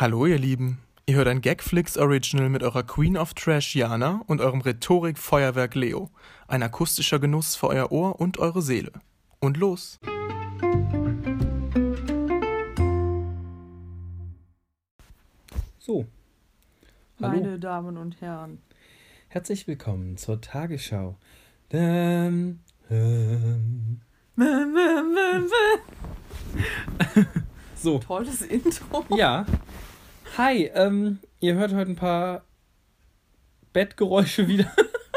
[0.00, 4.40] Hallo ihr Lieben, ihr hört ein Gagflix Original mit eurer Queen of Trash Jana und
[4.40, 6.08] eurem Rhetorik-Feuerwerk Leo.
[6.48, 8.92] Ein akustischer Genuss für euer Ohr und eure Seele.
[9.40, 10.00] Und los!
[15.78, 16.06] So.
[17.20, 17.28] Hallo.
[17.36, 18.62] Meine Damen und Herren.
[19.28, 21.18] Herzlich willkommen zur Tagesschau.
[21.70, 24.00] Ähm, ähm.
[27.82, 29.04] So, Tolles Intro.
[29.16, 29.46] ja.
[30.36, 32.44] Hi, ähm, ihr hört heute ein paar
[33.72, 34.70] Bettgeräusche wieder.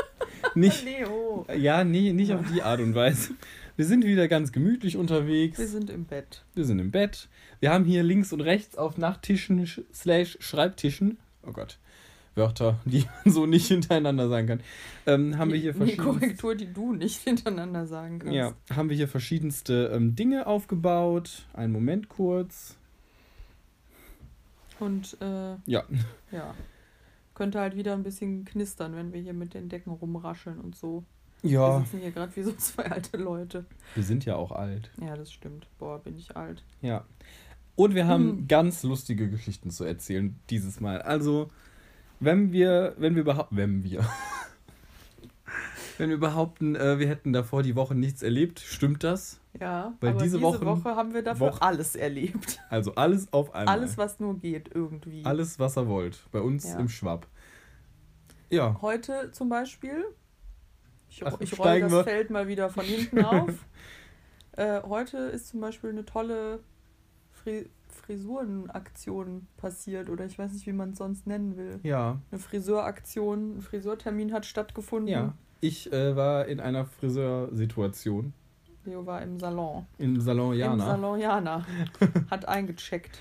[0.55, 1.45] nicht, Leo.
[1.55, 3.31] ja, nee, nicht auf die Art und Weise.
[3.75, 5.57] Wir sind wieder ganz gemütlich unterwegs.
[5.57, 6.43] Wir sind im Bett.
[6.53, 7.27] Wir sind im Bett.
[7.59, 11.79] Wir haben hier links und rechts auf Nachttischen sch- slash Schreibtischen, oh Gott,
[12.35, 14.59] Wörter, die man so nicht hintereinander sagen kann,
[15.07, 18.35] ähm, haben wir hier Die verschiedenste, Korrektur, die du nicht hintereinander sagen kannst.
[18.35, 21.43] ja, haben wir hier verschiedenste ähm, Dinge aufgebaut.
[21.53, 22.75] Einen Moment kurz.
[24.79, 25.83] Und äh, Ja,
[26.31, 26.53] ja,
[27.35, 31.03] könnte halt wieder ein bisschen knistern, wenn wir hier mit den Decken rumrascheln und so.
[31.41, 33.65] Wir ja, sitzen hier gerade wie so zwei alte Leute.
[33.95, 34.91] wir sind ja auch alt.
[35.01, 35.67] Ja, das stimmt.
[35.77, 36.63] Boah, bin ich alt.
[36.81, 37.05] Ja.
[37.75, 38.47] Und wir haben Hm.
[38.47, 41.01] ganz lustige Geschichten zu erzählen dieses Mal.
[41.01, 41.49] Also,
[42.19, 44.07] wenn wir, wenn wir überhaupt, wenn wir,
[45.97, 49.39] wenn wir behaupten, äh, wir hätten davor die Woche nichts erlebt, stimmt das?
[49.59, 52.59] Ja, Weil diese diese, Wochen- Woche haben wir dafür Woch- alles erlebt.
[52.69, 53.77] Also alles auf einmal.
[53.77, 55.23] Alles, was nur geht, irgendwie.
[55.25, 56.25] Alles, was er wollt.
[56.31, 56.79] Bei uns Ja.
[56.79, 57.27] im Schwabb.
[58.49, 58.77] Ja.
[58.81, 60.05] Heute zum Beispiel,
[61.09, 62.03] ich, Ach, ich rolle das wir.
[62.03, 63.65] Feld mal wieder von hinten auf.
[64.53, 66.59] Äh, heute ist zum Beispiel eine tolle
[67.31, 71.79] Fri Frisurenaktion passiert oder ich weiß nicht, wie man es sonst nennen will.
[71.83, 72.19] Ja.
[72.31, 75.07] Eine Friseuraktion, ein Friseurtermin hat stattgefunden.
[75.09, 75.33] Ja.
[75.61, 78.33] Ich äh, war in einer Friseursituation
[78.85, 79.85] Leo war im Salon.
[79.97, 80.85] im Salon Im Jana.
[80.85, 81.65] Salon Jana.
[82.31, 83.17] hat eingecheckt.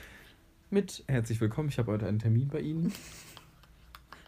[0.71, 2.93] Mit, Herzlich willkommen, ich habe heute einen Termin bei Ihnen.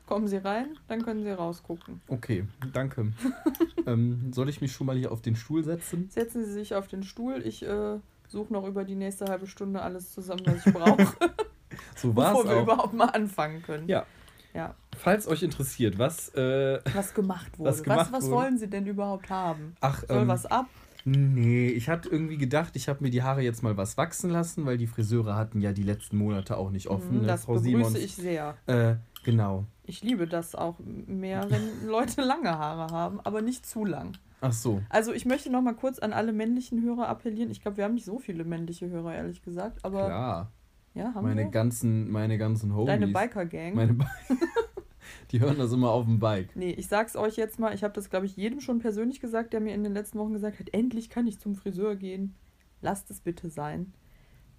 [0.07, 2.01] kommen Sie rein, dann können Sie rausgucken.
[2.09, 3.13] Okay, danke.
[3.87, 6.09] ähm, soll ich mich schon mal hier auf den Stuhl setzen?
[6.11, 7.43] Setzen Sie sich auf den Stuhl.
[7.47, 7.99] Ich äh,
[8.29, 11.07] suche noch über die nächste halbe Stunde alles zusammen, was ich brauche,
[11.97, 12.63] So war es bevor wir auch.
[12.63, 13.89] überhaupt mal anfangen können.
[13.89, 14.05] Ja.
[14.53, 14.75] Ja.
[14.97, 16.29] Falls euch interessiert, was.
[16.37, 17.71] Äh, Was gemacht wurde.
[17.71, 18.35] Was Was, gemacht was, wurde.
[18.37, 19.75] wollen Sie denn überhaupt haben?
[19.81, 20.67] ach, Soll ähm, was ab?
[21.05, 24.65] Nee, ich hatte irgendwie gedacht, ich habe mir die Haare jetzt mal was wachsen lassen,
[24.65, 27.17] weil die Friseure hatten ja die letzten Monate auch nicht offen.
[27.17, 27.95] Mhm, ne, das Frau begrüße Simons.
[27.97, 28.57] ich sehr.
[28.67, 29.67] Äh, genau.
[29.85, 34.13] Ich liebe das auch mehr, wenn Leute lange Haare haben, aber nicht zu lang.
[34.41, 34.83] Ach so.
[34.89, 37.51] Also ich möchte noch mal kurz an alle männlichen Hörer appellieren.
[37.51, 39.85] Ich glaube, wir haben nicht so viele männliche Hörer, ehrlich gesagt.
[39.85, 40.53] Aber Klar.
[40.95, 41.51] ja, haben Meine wir?
[41.51, 42.87] ganzen, meine ganzen Homies.
[42.89, 43.75] Deine Biker-Gang.
[43.75, 44.05] Meine Bi
[45.31, 46.55] die hören das immer auf dem Bike.
[46.55, 49.53] Nee, ich sag's euch jetzt mal, ich habe das, glaube ich, jedem schon persönlich gesagt,
[49.53, 52.35] der mir in den letzten Wochen gesagt hat, endlich kann ich zum Friseur gehen.
[52.81, 53.95] Lasst es bitte sein.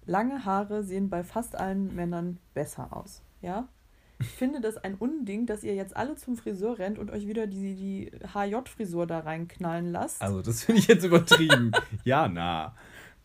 [0.04, 3.22] Lange Haare sehen bei fast allen Männern besser aus.
[3.40, 3.68] Ja?
[4.18, 7.46] Ich finde das ein Unding, dass ihr jetzt alle zum Friseur rennt und euch wieder
[7.46, 10.22] die, die HJ-Frisur da reinknallen lasst.
[10.22, 11.72] Also, das finde ich jetzt übertrieben.
[12.04, 12.74] ja, na.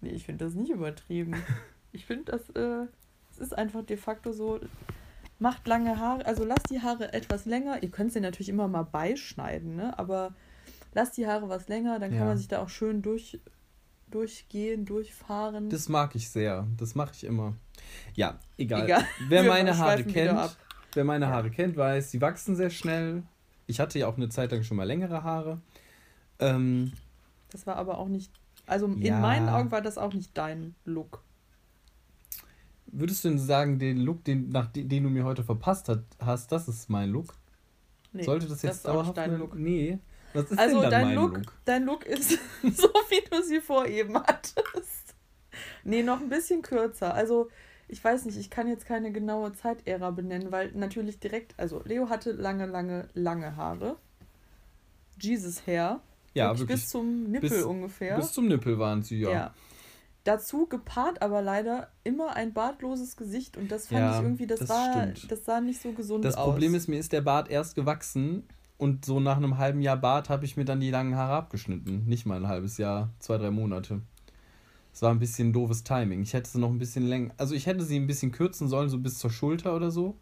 [0.02, 1.36] Nee, ich finde das nicht übertrieben.
[1.94, 2.88] Ich finde das, äh,
[3.31, 4.60] es ist einfach de facto so,
[5.41, 7.81] macht lange Haare, also lasst die Haare etwas länger.
[7.84, 9.97] Ihr könnt sie natürlich immer mal beischneiden, ne?
[9.97, 10.34] Aber
[10.94, 12.25] lasst die Haare was länger, dann kann Ja.
[12.25, 13.40] man sich da auch schön durch,
[14.09, 15.69] durchgehen, durchfahren.
[15.69, 16.68] Das mag ich sehr.
[16.78, 17.56] Das mache ich immer.
[18.13, 18.85] Ja, egal.
[18.85, 19.03] Egal.
[19.30, 20.57] Wer meine Haare kennt,
[20.94, 21.31] wer meine Ja.
[21.31, 23.24] Haare kennt, weiß, sie wachsen sehr schnell.
[23.68, 25.59] Ich hatte ja auch eine Zeit lang schon mal längere Haare.
[26.40, 26.91] Ähm,
[27.51, 28.31] Das war aber auch nicht,
[28.68, 29.16] also Ja.
[29.16, 31.24] in meinen Augen war das auch nicht dein Look.
[32.91, 36.03] Würdest du denn sagen, den Look, den, nach, den, den du mir heute verpasst hat,
[36.19, 37.34] hast, das ist mein Look?
[38.13, 39.56] Nee, Sollte das jetzt dauerhaft dein mein- Look.
[39.56, 40.00] Nee.
[40.34, 41.53] Was ist Also denn dann dein mein Look, Look?
[41.66, 42.30] dein Look ist
[42.63, 45.16] so, wie du sie vor eben hattest.
[45.84, 47.13] Nee, noch ein bisschen kürzer.
[47.13, 47.50] Also,
[47.88, 52.09] ich weiß nicht, ich kann jetzt keine genaue Zeitära benennen, weil natürlich direkt, also Leo
[52.09, 53.97] hatte lange, lange, lange Haare.
[55.19, 56.00] Jesus Hair.
[56.34, 56.80] Ja, wirklich, wirklich.
[56.81, 58.16] bis zum Nippel bis- ungefähr.
[58.16, 59.31] Bis zum Nippel waren sie, ja.
[59.31, 59.53] ja.
[60.24, 64.59] Dazu gepaart aber leider immer ein bartloses Gesicht und das fand Ja, ich irgendwie, das,
[64.59, 65.31] das war, stimmt.
[65.31, 66.45] das sah nicht so gesund Das aus.
[66.45, 68.44] Problem ist, mir ist der Bart erst gewachsen
[68.78, 72.06] und so nach einem halben Jahr Bart habe ich mir dann die langen Haare abgeschnitten.
[72.06, 74.01] Nicht mal ein halbes Jahr, zwei, drei Monate.
[74.94, 76.22] Es war ein bisschen doofes Timing.
[76.22, 77.34] Ich hätte sie noch ein bisschen länger.
[77.38, 80.16] Also ich hätte sie ein bisschen kürzen sollen, so bis zur Schulter oder so.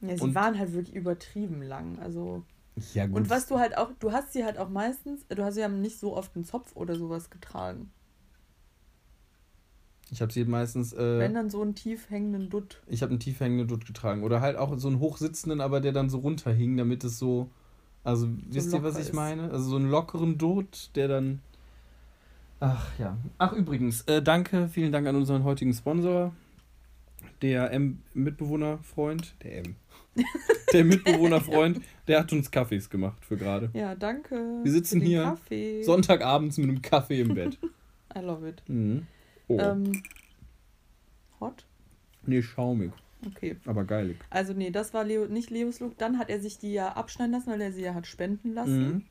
[0.00, 1.98] ja, sie und- waren halt wirklich übertrieben lang.
[1.98, 2.44] Also
[2.94, 3.16] Ja, gut.
[3.16, 5.68] Und was du halt auch, du hast sie halt auch meistens, du hast sie ja
[5.68, 7.90] nicht so oft einen Zopf oder sowas getragen.
[10.12, 10.94] Ich habe sie meistens.
[10.94, 12.80] Wenn Äh, dann so einen tief hängenden Dutt.
[12.86, 14.22] ich habe einen tief hängenden Dutt getragen.
[14.22, 17.48] Oder halt auch so einen hochsitzenden, aber der dann so runterhing, damit es so.
[18.04, 19.14] Also, wisst ihr, was ich ist.
[19.14, 19.50] meine?
[19.50, 21.40] Also so einen lockeren Dutt, der dann.
[22.60, 23.16] Ach ja.
[23.38, 26.32] Ach übrigens, äh, danke, vielen Dank an unseren heutigen Sponsor.
[27.40, 29.76] Der M-Mitbewohnerfreund, der M.
[30.72, 33.70] der Mitbewohnerfreund, der hat uns Kaffees gemacht für gerade.
[33.72, 34.60] Ja, danke.
[34.62, 35.82] Wir sitzen hier Kaffee.
[35.82, 37.58] Sonntagabends mit einem Kaffee im Bett.
[38.16, 38.62] I love it.
[38.68, 39.06] Mhm.
[39.48, 39.58] Oh.
[39.58, 40.02] Ähm,
[41.40, 41.66] hot?
[42.24, 42.92] nee, schaumig.
[43.26, 43.56] Okay.
[43.66, 44.16] Aber geilig.
[44.30, 45.96] Also nee, das war Leo, nicht Leos Look.
[45.98, 48.82] Dann hat er sich die ja abschneiden lassen, weil er sie ja hat spenden lassen.
[48.88, 49.02] Mhm.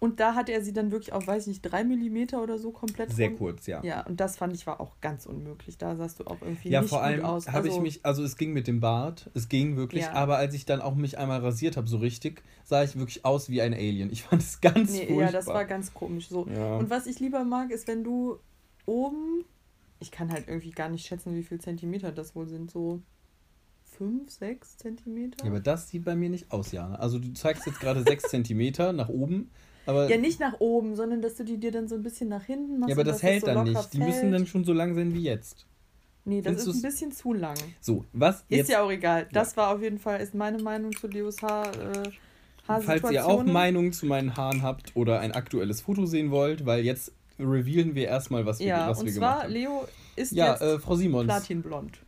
[0.00, 2.70] Und da hat er sie dann wirklich auf, weiß ich nicht, drei Millimeter oder so
[2.72, 3.84] komplett Sehr kurz, ja.
[3.84, 5.76] Ja, und das fand ich war auch ganz unmöglich.
[5.76, 7.46] Da sahst du auch irgendwie Ja, nicht vor allem aus.
[7.48, 10.12] habe ich Also, mich, also es ging mit dem Bart, es ging wirklich, Ja.
[10.14, 13.50] aber als ich dann auch mich einmal rasiert habe, so richtig, sah ich wirklich aus
[13.50, 14.10] wie ein Alien.
[14.10, 15.26] Ich fand es ganz Nee, furchtbar.
[15.26, 16.28] ja, das war ganz komisch.
[16.30, 16.48] So.
[16.48, 16.76] Ja.
[16.78, 18.38] Und was ich lieber mag, ist, wenn du
[18.86, 19.44] oben,
[20.00, 23.02] ich kann halt irgendwie gar nicht schätzen, wie viel Zentimeter das wohl sind, so
[23.84, 25.44] fünf, sechs Zentimeter?
[25.44, 26.96] Ja, aber das sieht bei mir nicht aus, Jana.
[26.96, 29.50] Also du zeigst jetzt gerade 6 Zentimeter nach oben,
[29.86, 32.44] aber, Ja, nicht nach oben, sondern dass du die dir dann so ein bisschen nach
[32.44, 32.90] hinten machst.
[32.90, 33.92] ja, aber das hält so dann nicht.
[33.92, 34.34] Die müssen fällt.
[34.34, 35.66] dann schon so lang sein wie jetzt.
[36.24, 37.56] Nee, das Findest ist ein bisschen zu lang.
[37.80, 39.26] So, was Ist jetzt, ja auch egal.
[39.32, 41.68] Das war auf jeden Fall, ist meine Meinung zu Leos Haar.
[41.68, 42.10] Äh,
[42.66, 43.44] falls ihr auch.
[43.44, 47.12] Meinungen zu meinen Haaren habt oder ein aktuelles Foto sehen wollt, weil jetzt
[47.42, 49.52] revealen wir erstmal, was wir, Ja, was und wir gemacht zwar, haben.
[49.52, 51.98] Leo ist Ja, jetzt äh, Frau Simons, platinblond.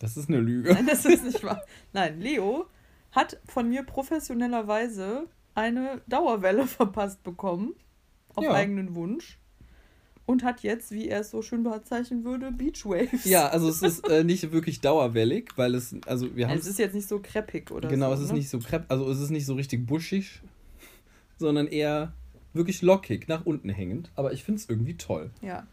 [0.00, 0.72] das ist eine Lüge.
[0.72, 1.62] Nein, das ist nicht wahr.
[1.92, 2.66] Nein, Leo
[3.12, 7.74] hat von mir professionellerweise eine Dauerwelle verpasst bekommen.
[8.34, 8.52] Auf Ja.
[8.54, 9.38] eigenen Wunsch.
[10.26, 13.24] Und hat jetzt, wie er es so schön bezeichnen würde, Beachwaves.
[13.24, 16.78] Ja, also es ist äh, nicht wirklich dauerwellig, weil es, also wir haben Es ist
[16.78, 18.14] jetzt nicht so kreppig oder genau, so.
[18.14, 18.38] es ist ne?
[18.38, 20.42] nicht so krepp, also es ist nicht so richtig buschig,
[21.38, 22.12] sondern eher
[22.58, 24.10] wirklich lockig, nach unten hängend.
[24.14, 25.30] Aber ich finde es irgendwie toll.
[25.40, 25.66] Ja.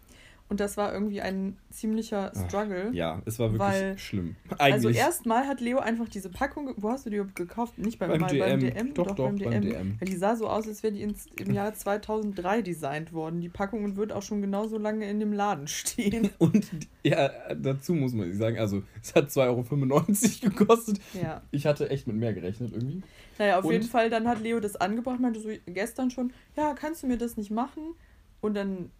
[0.48, 2.92] Und das war irgendwie ein ziemlicher Ach, Struggle.
[2.94, 4.36] Ja, es war wirklich Weil- schlimm.
[4.60, 7.80] Also Eigentlich erstmal hat Leo einfach diese Packung, wo hast du die überhaupt gekauft?
[7.80, 8.40] Nicht beim, beim, mal DM.
[8.42, 9.62] beim DM, Doch, doch, beim beim DM.
[9.64, 9.98] DM.
[10.00, 13.42] Ja, die sah so aus, als wäre die ins, im Jahr 2003 designt worden.
[13.42, 16.30] Die Packung und wird auch schon genauso lange in dem Laden stehen.
[16.38, 16.68] Und
[17.04, 21.00] ja, dazu muss man sagen, also es hat 2,95 Euro gekostet.
[21.20, 21.42] ja.
[21.50, 23.02] Ich hatte echt mit mehr gerechnet irgendwie.
[23.40, 26.76] Naja, auf Und- jeden Fall, dann hat Leo das angebracht, meinte so gestern schon, ja,
[26.76, 27.96] kannst du mir das nicht machen?
[28.42, 28.92] Und dann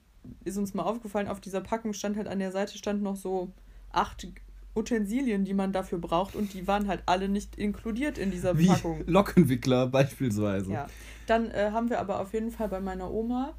[0.44, 3.52] ist uns mal aufgefallen, auf dieser Packung stand halt an der Seite stand noch so
[3.92, 4.28] acht
[4.76, 8.68] Utensilien, die man dafür braucht und die waren halt alle nicht inkludiert in dieser Wie
[8.68, 9.04] Packung.
[9.08, 10.72] Lockenwickler beispielsweise.
[10.72, 10.88] Ja.
[11.28, 13.54] Dann äh, haben wir aber auf jeden Fall bei meiner Oma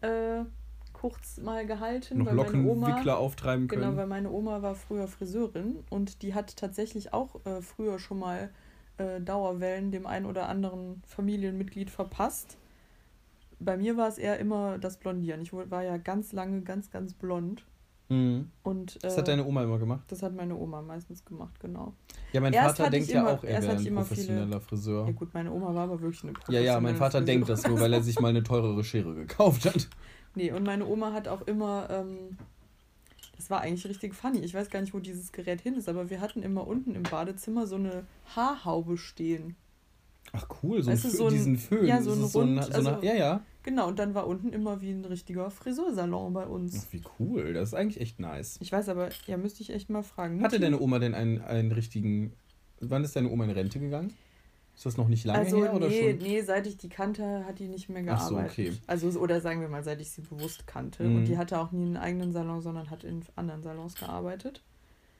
[0.00, 0.44] äh,
[0.94, 3.82] kurz mal gehalten, Noch weil meine Oma Lockenwickler auftreiben können.
[3.82, 8.18] Genau, weil meine Oma war früher Friseurin und die hat tatsächlich auch äh, früher schon
[8.18, 8.50] mal
[8.96, 12.56] äh, Dauerwellen dem einen oder anderen Familienmitglied verpasst.
[13.58, 15.40] Bei mir war es eher immer das Blondieren.
[15.42, 17.64] Ich war ja ganz lange ganz, ganz blond.
[18.08, 18.50] Mhm.
[18.62, 20.04] Und, äh, Das hat deine Oma immer gemacht.
[20.08, 21.92] das hat meine Oma meistens gemacht, genau.
[22.32, 25.06] Ja, mein Erst Vater denkt ja immer- auch, er wäre ein immer viele- professioneller Friseur.
[25.06, 27.66] Ja gut, meine Oma war aber wirklich eine Ja, ja, mein professionelle Vater denkt das
[27.66, 29.88] nur, weil er sich mal eine teurere Schere gekauft hat.
[30.38, 32.36] Nee, und meine Oma hat auch immer, ähm,
[33.36, 34.40] das war eigentlich richtig funny.
[34.40, 37.04] Ich weiß gar nicht, wo dieses Gerät hin ist, aber wir hatten immer unten im
[37.04, 38.04] Badezimmer so eine
[38.36, 39.56] Haarhaube stehen.
[40.32, 41.86] Ach cool, so, ein Weißt Fö- so ein- diesen Föhn.
[41.86, 43.44] ja, so ein so ein, Rund- so eine, also- ja, ja.
[43.62, 46.86] Genau, und dann war unten immer wie ein richtiger Friseursalon bei uns.
[46.86, 48.58] Ach, wie cool, das ist eigentlich echt nice.
[48.60, 50.42] Ich weiß aber, ja, müsste ich echt mal fragen.
[50.42, 52.32] Hatte deine Oma denn einen, einen richtigen.
[52.80, 54.12] Wann ist deine Oma in Rente gegangen?
[54.76, 56.18] Ist das noch nicht lange also, her oder nee, schon?
[56.18, 58.54] nee, seit ich die kannte, hat die nicht mehr Ach gearbeitet.
[58.56, 58.72] so, okay.
[58.86, 61.02] Also, oder sagen wir mal, seit ich sie bewusst kannte.
[61.04, 61.16] Mhm.
[61.16, 64.62] Und die hatte auch nie einen eigenen Salon, sondern hat in anderen Salons gearbeitet.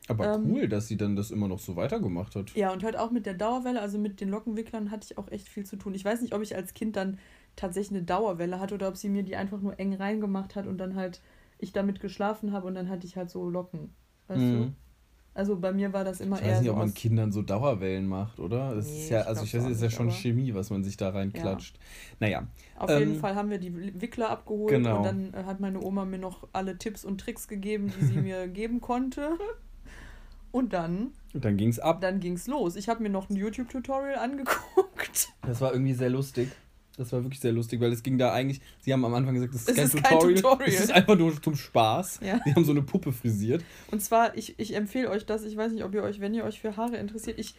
[0.08, 2.54] Aber ähm, cool, dass sie dann das immer noch so weitergemacht hat.
[2.54, 5.48] Ja, und halt auch mit der Dauerwelle, also mit den Lockenwicklern hatte ich auch echt
[5.48, 5.94] viel zu tun.
[5.94, 7.18] Ich weiß nicht, ob ich als Kind dann
[7.56, 10.78] tatsächlich eine Dauerwelle hatte oder ob sie mir die einfach nur eng reingemacht hat und
[10.78, 11.20] dann halt
[11.58, 13.94] ich damit geschlafen habe und dann hatte ich halt so Locken.
[14.28, 14.44] Weißt du?
[14.44, 14.74] Mhm.
[15.36, 17.42] Also bei mir war das immer Ich eher weiß nicht, so ob man Kindern so
[17.42, 18.74] Dauerwellen macht, oder?
[18.74, 20.82] Das Nee, ist ja, ich also ich weiß, auch ist ja schon Chemie, was man
[20.82, 21.78] sich da reinklatscht.
[22.20, 24.98] Naja, Auf ähm, jeden Fall haben wir die Wickler abgeholt genau.
[24.98, 28.16] und dann äh, hat meine Oma mir noch alle Tipps und Tricks gegeben, die sie
[28.16, 29.36] mir geben konnte.
[30.56, 32.00] Und dann, und dann ging's ab.
[32.00, 32.76] dann ging's los.
[32.76, 35.28] Ich habe mir noch ein YouTube-Tutorial angeguckt.
[35.42, 36.48] Das war irgendwie sehr lustig.
[36.96, 39.52] Das war wirklich sehr lustig, weil es ging da eigentlich, sie haben am Anfang gesagt,
[39.52, 40.68] das ist, Es kein, ist kein Tutorial, Tutorial.
[40.70, 42.20] Es ist einfach nur zum Spaß.
[42.22, 42.40] Ja.
[42.46, 43.62] Die haben so eine Puppe frisiert.
[43.90, 46.44] Und zwar, ich, ich empfehle euch das, ich weiß nicht, ob ihr euch, wenn ihr
[46.44, 47.54] euch für Haare interessiert, ich,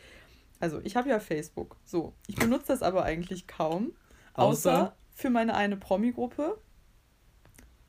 [0.59, 2.13] also ich habe ja Facebook, so.
[2.25, 3.91] Ich benutze das aber eigentlich kaum,
[4.33, 4.95] außer, Außer?
[5.13, 6.57] für meine eine Promi-Gruppe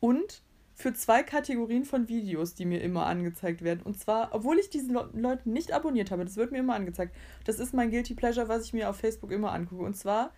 [0.01, 0.43] und
[0.81, 3.81] für zwei Kategorien von Videos, die mir immer angezeigt werden.
[3.83, 7.17] Und zwar, obwohl ich diese Le Leute nicht abonniert habe, das wird mir immer angezeigt.
[7.45, 9.83] Das ist mein Guilty Pleasure, was ich mir auf Facebook immer angucke.
[9.83, 10.31] Und zwar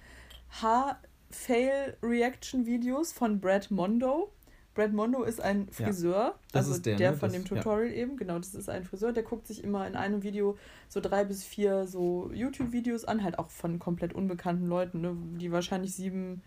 [0.63, 4.33] Haar-Fail-Reaction-Videos von Brad Mondo.
[4.75, 7.17] Brad Mondo ist ein Ja, Friseur, das also ist der, der ne?
[7.19, 7.49] von Das- dem ja.
[7.63, 10.57] Tutorial eben, genau, das ist ein Friseur, der guckt sich immer in einem Video
[10.89, 15.53] so drei bis vier so YouTube-Videos an, halt auch von komplett unbekannten Leuten, ne, die
[15.53, 16.41] wahrscheinlich sieben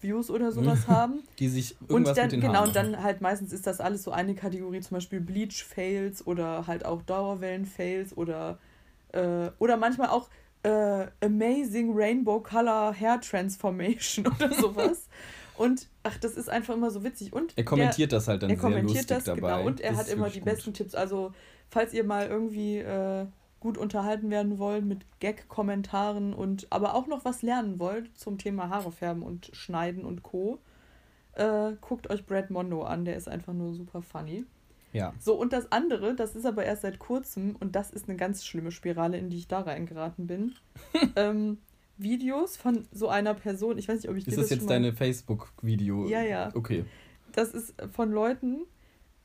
[0.00, 1.22] Views oder sowas haben.
[1.38, 3.80] Die sich Und irgendwas dann, mit den genau, Haaren und dann halt meistens ist das
[3.80, 8.58] alles so eine Kategorie, zum Beispiel Bleach-Fails oder halt auch Dauerwellen-Fails oder,
[9.12, 10.28] äh, oder manchmal auch
[10.62, 15.06] äh, Amazing Rainbow Color Hair Transformation oder sowas.
[15.56, 17.32] und ach, das ist einfach immer so witzig.
[17.32, 19.40] Und Er kommentiert das halt dann er sehr kommentiert lustig das, dabei.
[19.40, 19.66] genau.
[19.66, 20.46] Und er Das hat immer die gut.
[20.46, 20.94] besten Tipps.
[20.94, 21.32] Also,
[21.70, 23.26] falls ihr mal irgendwie äh,
[23.60, 28.68] gut unterhalten werden wollt mit Gag-Kommentaren und aber auch noch was lernen wollt zum Thema
[28.68, 30.58] Haare färben und schneiden und Co.,
[31.34, 33.04] äh, guckt euch Brad Mondo an.
[33.04, 34.44] Der ist einfach nur super funny.
[34.92, 35.12] Ja.
[35.20, 38.44] So, und das andere, das ist aber erst seit kurzem und das ist eine ganz
[38.44, 40.54] schlimme Spirale, in die ich da reingeraten bin.
[41.16, 41.58] ähm,
[41.98, 44.70] Videos von so einer Person, ich weiß nicht, ob ich Ist dir das schon jetzt
[44.70, 46.06] deine Facebook-Video?
[46.08, 46.50] Ja, ja.
[46.54, 46.84] Okay.
[47.32, 48.62] Das ist von Leuten,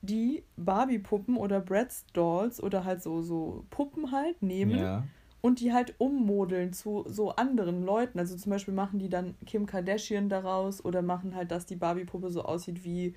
[0.03, 5.03] die Barbie-Puppen oder Bratz Dolls oder halt so, so Puppen halt nehmen Ja.
[5.41, 8.19] und die halt ummodeln zu so anderen Leuten.
[8.19, 12.29] Also zum Beispiel machen die dann Kim Kardashian daraus oder machen halt, dass die Barbie-Puppe
[12.31, 13.15] so aussieht wie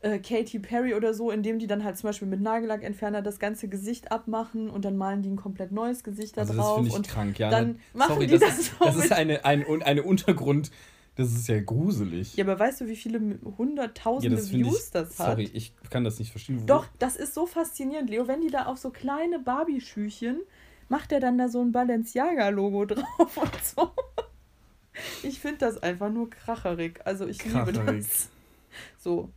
[0.00, 3.68] äh, Katy Perry oder so, indem die dann halt zum Beispiel mit Nagellackentferner das ganze
[3.68, 6.74] Gesicht abmachen und dann malen die ein komplett neues Gesicht da Also das drauf.
[6.76, 7.50] finde ich und krank, ja.
[7.50, 10.70] dann machen Sorry, die das, das ist, so das ist eine, ein, eine Untergrund,
[11.16, 12.36] das ist ja gruselig.
[12.36, 13.20] ja, aber weißt du, wie viele
[13.58, 15.26] hunderttausende das finde Views ich, das hat?
[15.38, 16.66] Sorry, ich kann das nicht verstehen.
[16.66, 18.26] Doch, das ist so faszinierend, Leo.
[18.28, 20.40] Wenn die da auf so kleine Barbie-Schüchen,
[20.88, 23.90] macht er dann da so ein Balenciaga-Logo drauf und so.
[25.22, 27.00] Ich finde das einfach nur kracherig.
[27.04, 28.04] Also ich liebe Kracherig.
[28.06, 28.28] das.
[28.98, 29.30] So.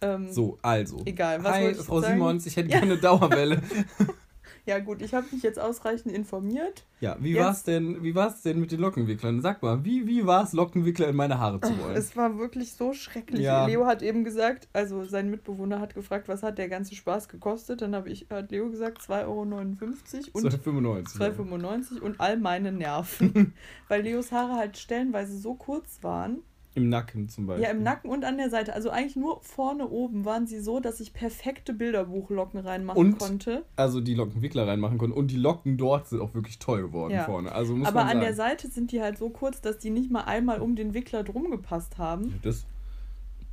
[0.00, 1.02] Ähm, So, also.
[1.04, 2.14] Egal, was Hi, Frau sagen?
[2.14, 2.80] Simons, ich hätte Ja.
[2.80, 3.62] gerne eine Dauerwelle.
[4.64, 6.84] Ja gut, ich habe mich jetzt ausreichend informiert.
[7.00, 9.42] Ja, wie Jetzt- war's denn, wie war's denn mit den Lockenwicklern?
[9.42, 11.96] Sag mal, wie, wie war's, Lockenwickler in meine Haare zu wollen?
[11.96, 13.40] Es war wirklich so schrecklich.
[13.40, 13.66] Ja.
[13.66, 17.82] Leo hat eben gesagt, also sein Mitbewohner hat gefragt, was hat der ganze Spaß gekostet.
[17.82, 21.20] Dann habe ich, hat Leo gesagt, 2,59 Euro und 295.
[21.20, 23.54] 2,95 und all meine Nerven.
[23.88, 26.42] Weil Leos Haare halt stellenweise so kurz waren.
[26.76, 27.64] Im Nacken zum Beispiel.
[27.64, 28.74] Ja, im Nacken und an der Seite.
[28.74, 33.64] Also eigentlich nur vorne oben waren sie so, dass ich perfekte Bilderbuchlocken reinmachen Und konnte.
[33.76, 35.16] Also die Lockenwickler reinmachen konnten.
[35.16, 37.24] Und die Locken dort sind auch wirklich toll geworden Ja.
[37.24, 37.50] vorne.
[37.52, 38.20] Also muss Aber man an sagen.
[38.20, 41.24] der Seite sind die halt so kurz, dass die nicht mal einmal um den Wickler
[41.24, 42.38] drum gepasst haben.
[42.42, 42.66] das,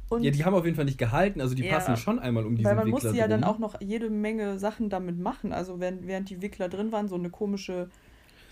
[0.09, 1.39] Und ja, die haben auf jeden Fall nicht gehalten.
[1.39, 1.73] Also die Ja.
[1.73, 3.51] passen schon einmal um diesen weil man Wickler musste ja dann drum.
[3.53, 5.53] auch noch jede Menge Sachen damit machen.
[5.53, 7.89] Also während, während die Wickler drin waren, so eine komische,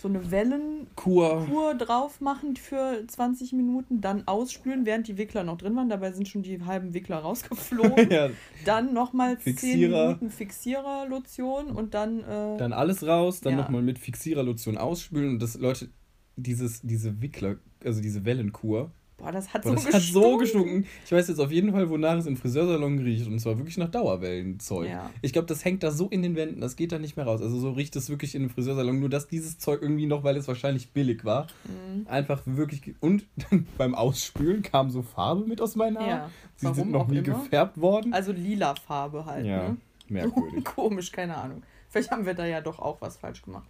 [0.02, 1.76] so eine Wellenkur Kur.
[1.76, 5.90] drauf machen für 20 Minuten, dann ausspülen, während die Wickler noch drin waren.
[5.90, 8.10] Dabei sind schon die halben Wickler rausgeflogen.
[8.10, 8.30] ja,
[8.66, 10.08] Dann nochmal 10 Fixierer.
[10.08, 13.60] Minuten Fixierer-Lotion und dann, äh, dann alles raus, dann Ja.
[13.62, 15.30] nochmal mit Fixiererlotion ausspülen.
[15.34, 15.90] Und das, Leute,
[16.36, 18.92] dieses, diese Wickler, also diese Wellenkur,
[19.22, 20.04] boah, das hat boah, so das gestunken.
[20.24, 20.86] hat so gestunken.
[21.06, 23.28] Ich weiß jetzt auf jeden Fall, wonach es im Friseursalon riecht.
[23.28, 24.90] Und zwar wirklich nach Dauerwellenzeug.
[24.90, 25.10] Ja.
[25.22, 27.42] Ich glaube, das hängt da so in den Wänden, das geht da nicht mehr raus.
[27.42, 29.00] Also so riecht es wirklich in dem Friseursalon.
[29.00, 32.08] Nur dass dieses Zeug irgendwie noch, weil es wahrscheinlich billig war, Mhm.
[32.08, 32.82] einfach wirklich.
[33.00, 36.10] Und dann beim Ausspülen kam so Farbe mit aus meinen Haaren.
[36.10, 37.38] Ja, Sie warum sind noch nie immer.
[37.40, 38.14] gefärbt worden.
[38.14, 39.78] Also lila Farbe halt, ja, ne?
[40.10, 40.64] merkwürdig.
[40.76, 41.64] Komisch, keine Ahnung.
[41.90, 43.68] Vielleicht haben wir da ja doch auch was falsch gemacht.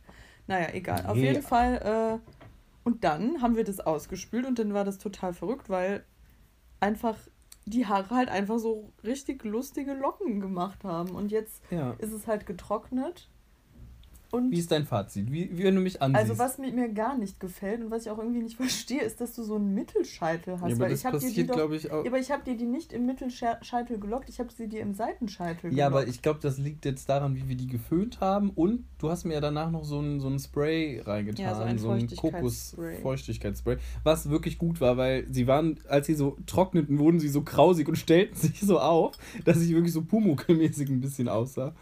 [0.47, 1.05] Naja, egal.
[1.07, 1.27] Auf Nee.
[1.27, 2.19] jeden Fall.
[2.21, 2.40] Äh,
[2.83, 6.03] und dann haben wir das ausgespült und dann war das total verrückt, weil
[6.79, 7.17] einfach
[7.65, 11.11] die Haare halt einfach so richtig lustige Locken gemacht haben.
[11.11, 11.91] Und jetzt Ja.
[11.99, 13.29] ist es halt getrocknet.
[14.31, 15.31] Und Wie ist dein Fazit?
[15.31, 16.29] Wie, wie wenn du mich ansiehst?
[16.29, 19.35] also was mir, gar nicht gefällt und was ich auch irgendwie nicht verstehe, ist, dass
[19.35, 20.69] du so einen Mittelscheitel hast.
[20.69, 22.03] ja, aber weil das ich habe dir die passiert, glaube ich, auch.
[22.05, 24.93] ja, aber ich habe dir die nicht im Mittelscheitel gelockt, ich habe sie dir im
[24.93, 25.77] Seitenscheitel gelockt.
[25.77, 28.51] Ja, aber ich glaube, das liegt jetzt daran, wie wir die geföhnt haben.
[28.51, 31.45] Und du hast mir ja danach noch so ein, so ein Spray reingetan.
[31.45, 32.95] Ja, so ein Feuchtigkeitsspray.
[32.95, 33.77] Kokos-Feuchtigkeitsspray.
[34.03, 37.87] Was wirklich gut war, weil sie waren, als sie so trockneten, wurden sie so krausig
[37.87, 41.73] und stellten sich so auf, dass ich wirklich so Pumuckl-mäßig ein bisschen aussah.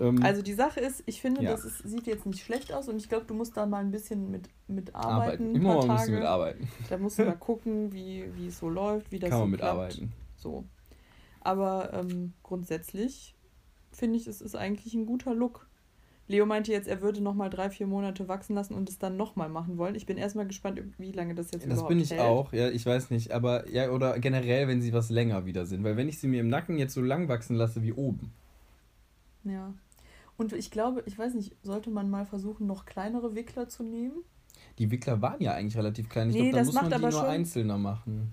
[0.00, 1.52] Ähm, Also die Sache ist, ich finde, Ja.
[1.52, 3.90] das ist, sieht jetzt nicht schlecht aus und ich glaube, du musst da mal ein
[3.90, 5.14] bisschen mit, mit arbeiten.
[5.14, 5.54] arbeiten.
[5.54, 6.12] Immer mal ein bisschen Tage.
[6.12, 6.68] mit arbeiten.
[6.88, 9.50] Da musst du mal gucken, wie, wie es so läuft, wie das Kann so man
[9.52, 10.12] mitarbeiten.
[10.36, 10.64] So.
[11.40, 13.34] Aber ähm, grundsätzlich
[13.92, 15.68] finde ich, es ist eigentlich ein guter Look.
[16.26, 19.18] Leo meinte jetzt, er würde noch mal drei, vier Monate wachsen lassen und es dann
[19.18, 19.94] noch mal machen wollen.
[19.94, 22.22] Ich bin erstmal gespannt, wie lange das jetzt Das überhaupt bin ich hält.
[22.22, 25.84] auch, ja, ich weiß nicht, aber ja, oder generell, wenn sie was länger wieder sind,
[25.84, 28.32] weil wenn ich sie mir im Nacken jetzt so lang wachsen lasse wie oben,
[29.44, 29.74] Ja.
[30.36, 34.22] Und ich glaube, ich weiß nicht, sollte man mal versuchen, noch kleinere Wickler zu nehmen?
[34.78, 37.12] die Wickler waren ja eigentlich relativ klein, ich Nee, glaube, da muss man die nur
[37.12, 38.32] schon- einzelner machen.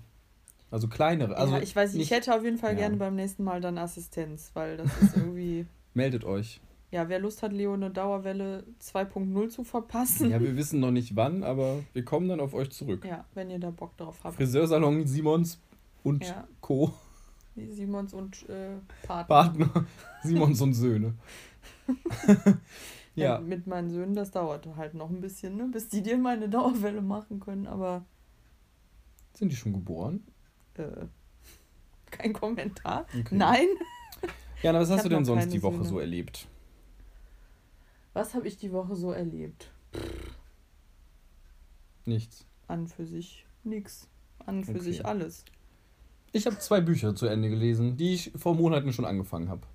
[0.70, 2.78] Also kleinere, also ja, ich weiß nicht, ich hätte auf jeden Fall ja.
[2.78, 5.66] gerne beim nächsten Mal dann Assistenz, weil das ist irgendwie.
[5.94, 6.60] meldet euch.
[6.90, 10.30] ja, wer Lust hat, Leo eine Dauerwelle 2.0 zu verpassen.
[10.30, 13.04] Ja, wir wissen noch nicht wann, aber wir kommen dann auf euch zurück.
[13.04, 14.36] Ja, wenn ihr da Bock drauf habt.
[14.36, 15.60] Friseursalon Simons
[16.02, 16.48] und Ja.
[16.60, 16.92] Co.
[17.54, 19.26] Simons und äh, Partner.
[19.68, 19.86] Partner
[20.22, 21.14] Simons und Söhne.
[23.14, 23.40] Ja.
[23.40, 25.68] Mit meinen Söhnen, das dauert halt noch ein bisschen, ne?
[25.70, 28.06] bis die dir mal eine Dauerwelle machen können, aber
[29.34, 30.26] Sind die schon geboren?
[30.74, 31.06] Äh,
[32.10, 33.04] kein Kommentar.
[33.10, 33.34] Okay.
[33.36, 33.66] Nein.
[34.62, 35.88] Ja, na, was Ich hast du denn sonst die Woche Söhne.
[35.88, 36.48] so erlebt?
[38.14, 39.70] Was habe ich die Woche so erlebt?
[42.06, 42.46] Nichts.
[42.68, 44.08] An für sich nix.
[44.46, 44.80] An für Okay.
[44.80, 45.44] sich alles.
[46.32, 49.66] Ich habe zwei Bücher zu Ende gelesen, die ich vor Monaten schon angefangen habe.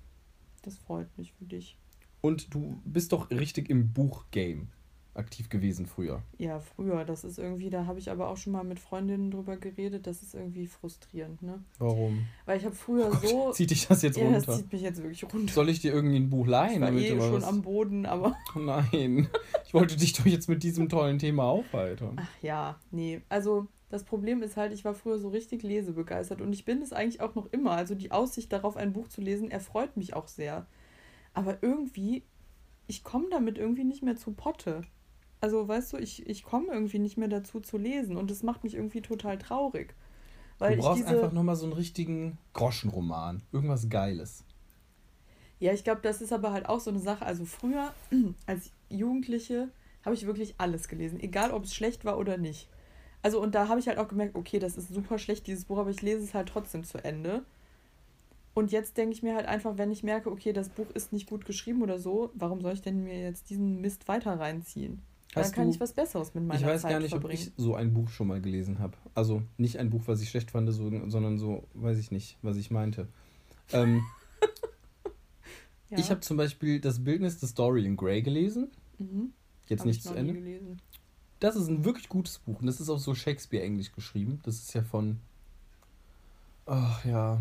[0.62, 1.76] Das freut mich für dich.
[2.20, 4.66] Und du bist doch richtig im Buchgame
[5.18, 6.22] aktiv gewesen früher.
[6.38, 9.56] Ja, früher, das ist irgendwie, da habe ich aber auch schon mal mit Freundinnen drüber
[9.56, 11.62] geredet, das ist irgendwie frustrierend, ne?
[11.78, 12.26] Warum?
[12.46, 13.50] Weil ich habe früher so.
[13.52, 14.62] Zieht dich das jetzt ja, das runter?
[14.62, 15.52] zieht mich jetzt wirklich runter.
[15.52, 16.74] Soll ich dir irgendwie ein Buch leihen?
[16.76, 18.36] ich war damit eh schon was- am Boden, aber.
[18.54, 19.28] Oh nein.
[19.66, 22.16] Ich wollte dich doch jetzt mit diesem tollen Thema aufheitern.
[22.18, 23.20] Ach ja, nee.
[23.28, 26.92] Also das Problem ist halt, ich war früher so richtig lesebegeistert und ich bin es
[26.92, 27.72] eigentlich auch noch immer.
[27.72, 30.66] Also die Aussicht darauf, ein Buch zu lesen, erfreut mich auch sehr.
[31.32, 32.22] Aber irgendwie,
[32.86, 34.82] ich komme damit irgendwie nicht mehr zu Potte.
[35.40, 38.64] Also weißt du, ich, ich komme irgendwie nicht mehr dazu zu lesen und das macht
[38.64, 39.94] mich irgendwie total traurig.
[40.58, 43.42] Weil du brauchst ich diese, einfach nochmal so einen richtigen Groschenroman.
[43.52, 44.44] Irgendwas Geiles.
[45.60, 47.24] Ja, ich glaube, das ist aber halt auch so eine Sache.
[47.24, 47.94] Also früher,
[48.46, 49.70] als Jugendliche,
[50.04, 52.68] habe ich wirklich alles gelesen, egal ob es schlecht war oder nicht.
[53.22, 55.78] Also und da habe ich halt auch gemerkt, okay, das ist super schlecht, dieses Buch,
[55.78, 57.42] aber ich lese es halt trotzdem zu Ende.
[58.54, 61.28] Und jetzt denke ich mir halt einfach, wenn ich merke, okay, das Buch ist nicht
[61.28, 65.00] gut geschrieben oder so, warum soll ich denn mir jetzt diesen Mist weiter reinziehen?
[65.34, 67.20] Hast dann kann du- ich was Besseres mit meiner Ich weiß Zeit gar nicht, ob
[67.20, 67.42] verbringen.
[67.42, 68.94] ich so ein Buch schon mal gelesen habe.
[69.14, 72.56] Also nicht ein Buch, was ich schlecht fand, so, sondern so, weiß ich nicht, was
[72.56, 73.06] ich meinte.
[73.72, 74.02] Ähm,
[75.90, 75.98] ja.
[75.98, 78.68] Ich habe zum Beispiel das Bildnis des Dorian Gray gelesen.
[78.98, 79.32] mhm.
[79.66, 80.32] Jetzt Hab nicht ich zu Ende.
[80.32, 80.80] gelesen.
[81.40, 84.40] Das ist ein wirklich gutes Buch und das ist auch so Shakespeare-Englisch geschrieben.
[84.44, 85.20] Das ist ja von.
[86.66, 87.38] Ach ja,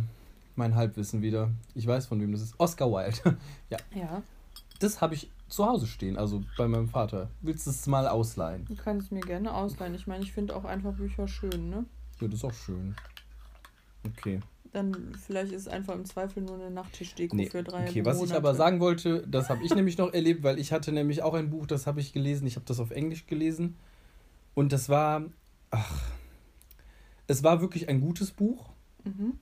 [0.56, 1.50] mein Halbwissen wieder.
[1.74, 2.60] Ich weiß von wem das ist.
[2.60, 3.38] Oscar Wilde.
[3.70, 4.22] ja, Ja,
[4.80, 7.30] das habe ich zu Hause stehen, also bei meinem Vater.
[7.42, 8.66] Willst du es mal ausleihen?
[8.66, 9.96] du kannst es mir gerne ausleihen.
[9.96, 11.86] Ich meine, ich finde auch einfach Bücher schön, ne?
[12.20, 12.96] Ja, das ist auch schön.
[14.06, 14.42] Okay.
[14.74, 18.18] Dann vielleicht ist es einfach im Zweifel nur eine Nachttischdeko Nee, für drei okay, was
[18.18, 18.38] ich Monate.
[18.38, 21.50] aber sagen wollte, das habe ich nämlich noch erlebt, weil ich hatte nämlich auch ein
[21.50, 22.46] Buch, das habe ich gelesen.
[22.48, 23.78] Ich habe das auf Englisch gelesen.
[24.54, 25.26] Und das war.
[25.72, 26.02] Ach.
[27.28, 28.70] Es war wirklich ein gutes Buch.
[29.04, 29.40] Mhm.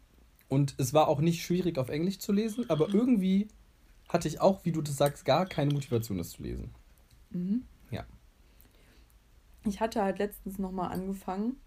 [0.47, 3.47] Und es war auch nicht schwierig auf Englisch zu lesen, aber irgendwie
[4.10, 6.71] hatte ich auch, wie du das sagst, gar keine Motivation, das zu lesen.
[7.32, 7.63] Mhm.
[7.91, 8.06] Ja.
[9.65, 11.58] Ich hatte halt letztens nochmal angefangen,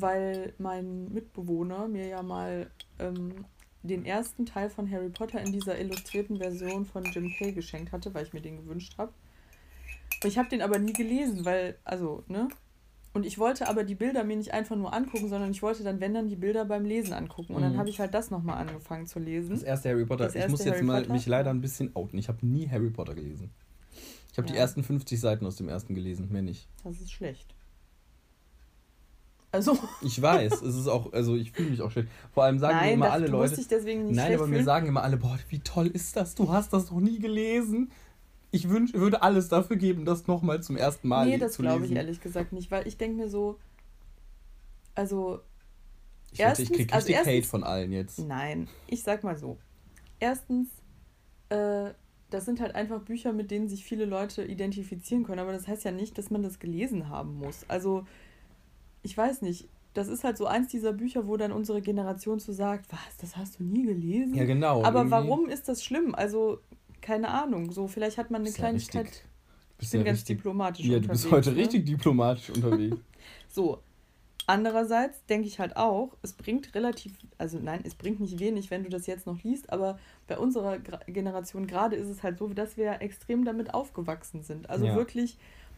[0.00, 3.44] weil mein Mitbewohner mir ja mal ähm,
[3.82, 8.12] den ersten Teil von Harry Potter in dieser illustrierten Version von Jim Kay geschenkt hatte,
[8.14, 9.12] weil ich mir den gewünscht habe.
[10.24, 12.48] Ich habe den aber nie gelesen, weil, also, ne?
[13.12, 16.00] Und ich wollte aber die Bilder mir nicht einfach nur angucken, sondern ich wollte dann,
[16.00, 17.54] wenn dann, die Bilder beim Lesen angucken.
[17.54, 17.78] Und dann Mhm.
[17.78, 19.54] habe ich halt das nochmal angefangen zu lesen.
[19.54, 20.24] Das erste Harry Potter.
[20.24, 21.12] Das ich erste muss jetzt Harry mal Potter?
[21.14, 22.18] mich leider ein bisschen outen.
[22.18, 23.50] Ich habe nie Harry Potter gelesen.
[24.32, 24.60] Ich habe die Ja.
[24.60, 26.68] ersten 50 Seiten aus dem ersten gelesen, mehr nicht.
[26.84, 27.54] Das ist schlecht.
[29.56, 32.08] Also, Ich weiß, es ist auch, also ich fühle mich auch schlecht.
[32.32, 33.56] Vor allem sagen mir nein, immer das, alle Leute.
[33.56, 36.34] dich deswegen nicht Nein, aber mir sagen immer alle, boah, wie toll ist das?
[36.34, 37.90] Du hast das noch nie gelesen.
[38.52, 41.92] Ich wünsch, würde alles dafür geben, das nochmal zum ersten Mal nee, das glaube ich
[41.92, 43.58] ehrlich gesagt nicht, weil ich denke mir so,
[44.94, 45.40] also,
[46.32, 48.18] Ich wette, ich Erstens- krieg also richtig Hate erstens- von allen jetzt.
[48.20, 49.58] nein, ich sag mal so.
[50.20, 50.68] Erstens,
[51.50, 51.90] äh,
[52.30, 55.84] das sind halt einfach Bücher, mit denen sich viele Leute identifizieren können, aber das heißt
[55.84, 57.64] ja nicht, dass man das gelesen haben muss.
[57.68, 58.06] Also,
[59.06, 62.52] ich weiß nicht, das ist halt so eins dieser Bücher, wo dann unsere Generation so
[62.52, 64.34] sagt, was, das hast du nie gelesen?
[64.34, 64.82] Ja, genau.
[64.84, 66.14] aber irgendwie warum ist das schlimm?
[66.14, 66.58] Also,
[67.00, 69.06] keine Ahnung, so vielleicht hat man eine ja Kleinigkeit.
[69.06, 69.24] richtig-
[69.80, 71.22] Ich bin ja ganz richtig, diplomatisch Ja, du unterwegs.
[71.22, 71.56] bist heute ne?
[71.56, 72.96] richtig diplomatisch unterwegs.
[73.48, 73.80] So.
[74.48, 78.84] Andererseits denke ich halt auch, es bringt relativ, also nein, es bringt nicht wenig, wenn
[78.84, 82.46] du das jetzt noch liest, aber bei unserer Gra Generation gerade ist es halt so,
[82.48, 84.70] dass wir extrem damit aufgewachsen sind.
[84.70, 84.94] Also Ja.
[84.94, 85.36] wirklich,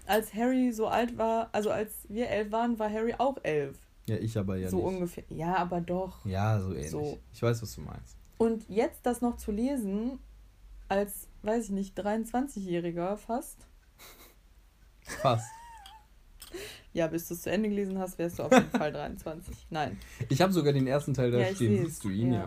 [0.08, 3.76] als Harry so alt war, also als wir elf waren, war Harry auch elf.
[4.06, 4.86] Ja, ich aber ja so nicht.
[4.86, 5.24] ungefähr.
[5.28, 6.24] Ja, aber doch.
[6.24, 6.90] Ja, so ähnlich.
[6.90, 7.18] So.
[7.32, 8.16] Ich weiß, was du meinst.
[8.38, 10.18] Und jetzt das noch zu lesen,
[10.88, 13.66] als, weiß ich nicht, 23-Jähriger fast.
[15.02, 15.46] Fast.
[16.94, 19.54] Ja, bis du es zu Ende gelesen hast, wärst du auf jeden Fall 23.
[19.68, 19.98] Nein.
[20.30, 21.84] Ich habe sogar den ersten Teil da Ja, stehen.
[21.84, 22.32] Siehst du ihn?
[22.32, 22.38] Ja.
[22.40, 22.46] Ja.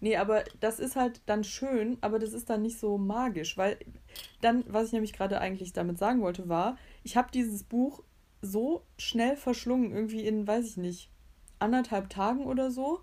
[0.00, 3.78] Nee, aber das ist halt dann schön, aber das ist dann nicht so magisch, weil
[4.40, 8.02] dann, was ich nämlich gerade eigentlich damit sagen wollte, war, ich habe dieses Buch
[8.40, 11.10] so schnell verschlungen, irgendwie in, weiß ich nicht,
[11.58, 13.00] anderthalb Tagen oder so,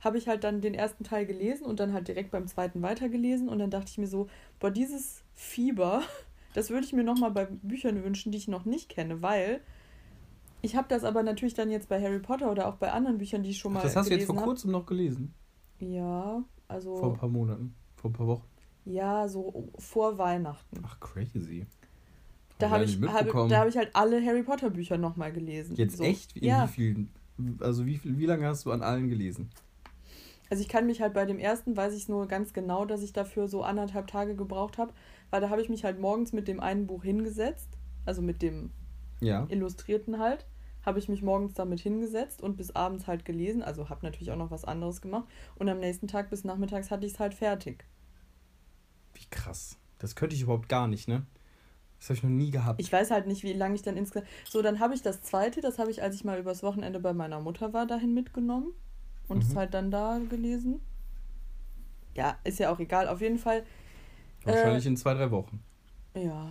[0.00, 3.48] habe ich halt dann den ersten Teil gelesen und dann halt direkt beim zweiten weitergelesen
[3.48, 4.26] und dann dachte ich mir so,
[4.58, 6.02] boah, dieses Fieber,
[6.54, 9.60] das würde ich mir nochmal bei Büchern wünschen, die ich noch nicht kenne, weil
[10.60, 13.42] ich habe das aber natürlich dann jetzt bei Harry Potter oder auch bei anderen Büchern,
[13.42, 15.34] die ich schon mal Das hast du jetzt vor kurzem noch gelesen.
[15.82, 16.96] Ja, also.
[16.96, 17.74] Vor ein paar Monaten.
[17.96, 18.44] Vor ein paar Wochen.
[18.84, 20.82] Ja, so vor Weihnachten.
[20.84, 21.66] Ach, crazy.
[22.58, 25.74] Da Hab habe ich, hab, da hab ich halt alle Harry Potter Bücher nochmal gelesen.
[25.76, 26.04] Jetzt so.
[26.04, 26.36] echt?
[26.36, 27.10] In ja, wie vielen
[27.60, 29.50] Also wie, wie lange hast du an allen gelesen?
[30.50, 33.12] Also ich kann mich halt bei dem ersten, weiß ich nur ganz genau, dass ich
[33.12, 34.92] dafür so anderthalb Tage gebraucht habe,
[35.30, 37.70] weil da habe ich mich halt morgens mit dem einen Buch hingesetzt,
[38.04, 38.70] also mit dem
[39.20, 39.46] ja.
[39.48, 40.46] Illustrierten halt,
[40.84, 44.36] habe ich mich morgens damit hingesetzt und bis abends halt gelesen, also habe natürlich auch
[44.36, 47.84] noch was anderes gemacht und am nächsten Tag bis nachmittags hatte ich es halt fertig.
[49.14, 49.78] Wie krass.
[49.98, 51.24] Das könnte ich überhaupt gar nicht, ne?
[51.98, 52.80] Das habe ich noch nie gehabt.
[52.80, 54.28] Ich weiß halt nicht, wie lange ich dann insgesamt.
[54.48, 57.12] So, dann habe ich das zweite, das habe ich, als ich mal übers Wochenende bei
[57.12, 58.72] meiner Mutter war, dahin mitgenommen
[59.28, 59.42] und mhm.
[59.42, 60.80] es halt dann da gelesen.
[62.14, 63.06] Ja, ist ja auch egal.
[63.06, 63.64] Auf jeden Fall.
[64.42, 65.62] Wahrscheinlich äh, in zwei, drei Wochen.
[66.14, 66.48] Ja.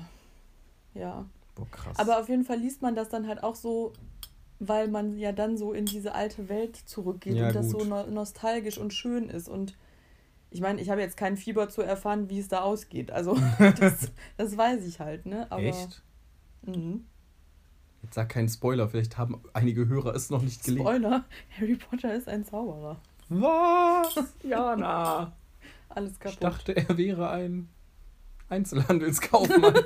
[0.94, 1.26] Ja.
[1.56, 2.00] Boah, krass.
[2.00, 3.92] Aber auf jeden Fall liest man das dann halt auch so,
[4.64, 7.82] weil man ja dann so in diese alte Welt zurückgeht ja, und das gut.
[7.82, 9.50] so no nostalgisch und schön ist.
[9.50, 9.76] Und
[10.52, 13.10] ich meine, ich habe jetzt kein Fieber zu erfahren, wie es da ausgeht.
[13.10, 13.36] Also,
[13.80, 15.52] das, das weiß ich halt, ne?
[15.52, 16.04] Aber, Echt?
[16.62, 17.06] Mhm.
[18.04, 20.86] Jetzt sag keinen Spoiler, vielleicht haben einige Hörer es noch nicht gelesen.
[20.86, 21.26] Spoiler:
[21.60, 23.02] Harry Potter ist ein Zauberer.
[23.30, 24.36] Was?
[24.44, 25.36] Jana!
[25.90, 26.34] Alles kaputt.
[26.34, 27.68] Ich dachte, er wäre ein
[28.48, 29.80] Einzelhandelskaufmann.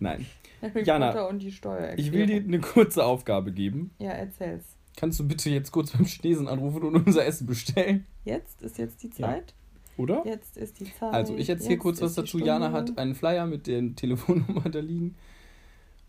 [0.00, 0.26] Nein.
[0.64, 1.94] Harry Jana, Potter und die Steuer.
[1.96, 3.90] Ich will dir eine kurze Aufgabe geben.
[3.98, 4.64] Ja, erzähl's.
[4.96, 8.06] Kannst du bitte jetzt kurz beim Chinesen anrufen und unser Essen bestellen?
[8.24, 8.62] Jetzt?
[8.62, 9.54] Ist jetzt die Zeit?
[9.56, 10.02] Ja.
[10.02, 10.22] Oder?
[10.24, 11.12] Jetzt ist die Zeit.
[11.14, 12.38] Also, ich erzähle kurz was dazu.
[12.38, 15.16] Jana hat einen Flyer mit der Telefonnummer da liegen.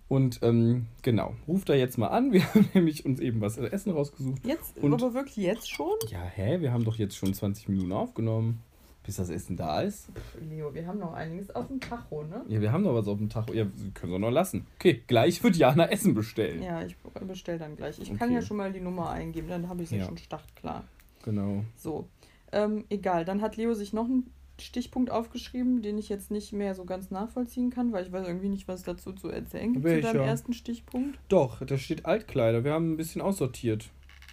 [0.08, 2.32] Und ähm, genau, ruft da jetzt mal an.
[2.32, 4.46] Wir haben nämlich uns eben was Essen rausgesucht.
[4.46, 4.78] Jetzt?
[4.78, 5.96] und, aber wirklich jetzt schon?
[6.10, 6.62] Ja, hä?
[6.62, 8.62] Wir haben doch jetzt schon 20 Minuten aufgenommen
[9.06, 10.10] bis das Essen da ist.
[10.50, 12.44] Leo, wir haben noch einiges auf dem Tacho, ne?
[12.48, 13.54] Ja, wir haben noch was auf dem Tacho.
[13.54, 14.66] Ja, können wir noch lassen.
[14.80, 16.64] Okay, gleich wird Jana Essen bestellen.
[16.64, 16.96] Ja, ich
[17.28, 18.00] bestelle dann gleich.
[18.00, 18.18] Ich okay.
[18.18, 20.06] kann ja schon mal die Nummer eingeben, dann habe ich sie ja.
[20.06, 20.84] schon startklar.
[21.24, 21.64] Genau.
[21.76, 22.08] So,
[22.52, 23.26] ähm, egal.
[23.26, 27.12] Dann hat Leo sich noch einen Stichpunkt aufgeschrieben, den ich jetzt nicht mehr so ganz
[27.12, 30.12] nachvollziehen kann, weil ich weiß irgendwie nicht, was dazu zu erzählen gibt Welcher?
[30.12, 31.20] zu deinem ersten Stichpunkt.
[31.28, 32.64] Doch, da steht Altkleider.
[32.64, 33.90] Wir haben ein bisschen aussortiert.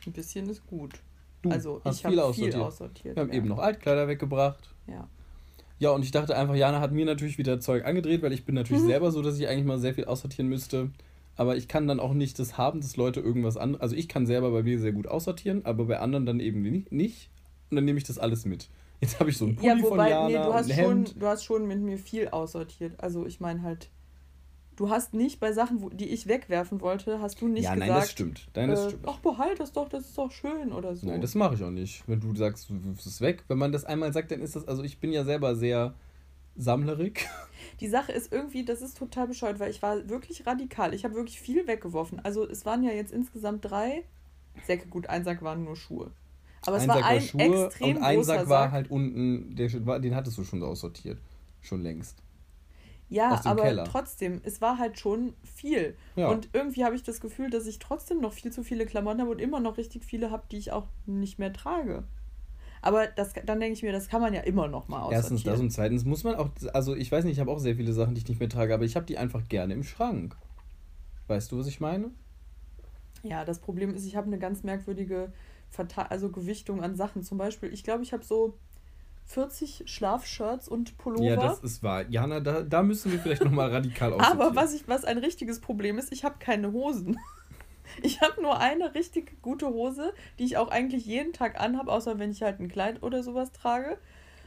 [0.07, 1.01] Ein bisschen ist gut.
[1.43, 2.55] Du also ich viel, aussortiert.
[2.55, 3.17] viel aussortiert.
[3.17, 3.37] Wir haben ja.
[3.37, 4.71] eben noch Altkleider weggebracht.
[4.87, 5.09] Ja.
[5.79, 8.55] Ja, und ich dachte einfach, Jana hat mir natürlich wieder Zeug angedreht, weil ich bin
[8.55, 8.89] natürlich mhm.
[8.91, 10.91] selber so, dass ich eigentlich mal sehr viel aussortieren müsste.
[11.35, 13.83] Aber ich kann dann auch nicht das haben, dass Leute irgendwas anderes.
[13.83, 17.31] Also ich kann selber bei mir sehr gut aussortieren, aber bei anderen dann eben nicht.
[17.71, 18.69] Und dann nehme ich das alles mit.
[19.01, 21.27] Jetzt habe ich so ein Pulli ja, wobei, von Jana, nee, du hast, schon, du
[21.27, 22.93] hast schon mit mir viel aussortiert.
[22.99, 23.89] Also ich meine halt
[24.83, 27.89] du hast nicht bei Sachen, wo, die ich wegwerfen wollte, hast du nicht ja, gesagt.
[27.89, 28.49] Ja, nein, das stimmt.
[28.57, 29.05] Nein, das äh, stimmt.
[29.07, 31.07] Ach, behalt das doch, das ist doch schön oder so.
[31.07, 32.03] Nein, das mache ich auch nicht.
[32.09, 33.45] Wenn du sagst, du wirfst es weg.
[33.47, 35.95] Wenn man das einmal sagt, dann ist das, also ich bin ja selber sehr
[36.57, 37.29] sammlerig.
[37.81, 40.95] Die Sache ist irgendwie, das ist total bescheuert, weil ich war wirklich radikal.
[40.95, 42.19] Ich habe wirklich viel weggeworfen.
[42.25, 44.03] Also es waren ja jetzt insgesamt drei
[44.67, 44.89] Säcke.
[44.89, 46.11] Gut, ein Sack waren nur Schuhe.
[46.67, 49.55] Aber es ein war Sack ein war Schuhe extrem und ein Sack war halt unten,
[49.55, 49.69] der,
[50.01, 51.19] den hattest du schon aussortiert.
[51.61, 52.21] Schon längst.
[53.13, 53.85] Ja, aber Keller.
[53.85, 55.97] trotzdem, es war halt schon viel.
[56.17, 56.31] Ja.
[56.31, 59.31] Und irgendwie habe ich das Gefühl, dass ich trotzdem noch viel zu viele Klamotten habe
[59.31, 62.05] und immer noch richtig viele habe, die ich auch nicht mehr trage.
[62.81, 65.23] Aber das, dann denke ich mir, das kann man ja immer noch mal aussortieren.
[65.23, 67.77] Erstens das und zweitens muss man auch, also ich weiß nicht, ich habe auch sehr
[67.77, 70.35] viele Sachen, die ich nicht mehr trage, aber ich habe die einfach gerne im Schrank.
[71.29, 72.11] Weißt du, was ich meine?
[73.23, 75.33] Ja, das Problem ist, ich habe eine ganz merkwürdige
[75.71, 77.23] Verta also Gewichtung an Sachen.
[77.23, 78.59] Zum Beispiel, ich glaube, ich habe so
[79.25, 81.25] 40 Schlafshirts und Pullover.
[81.25, 82.05] Ja, das ist wahr.
[82.09, 84.41] Jana, da, da müssen wir vielleicht nochmal radikal aussortieren.
[84.41, 87.19] Aber was, ich, was ein richtiges Problem ist, ich habe keine Hosen.
[88.01, 92.19] Ich habe nur eine richtig gute Hose, die ich auch eigentlich jeden Tag anhabe, außer
[92.19, 93.99] wenn ich halt ein Kleid oder sowas trage.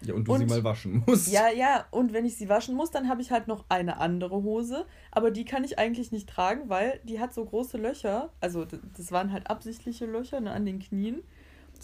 [0.01, 1.31] Ja, und du und, sie mal waschen musst.
[1.31, 4.43] Ja, ja, und wenn ich sie waschen muss, dann habe ich halt noch eine andere
[4.43, 4.85] Hose.
[5.11, 8.31] Aber die kann ich eigentlich nicht tragen, weil die hat so große Löcher.
[8.41, 11.23] Also, das waren halt absichtliche Löcher ne, an den Knien.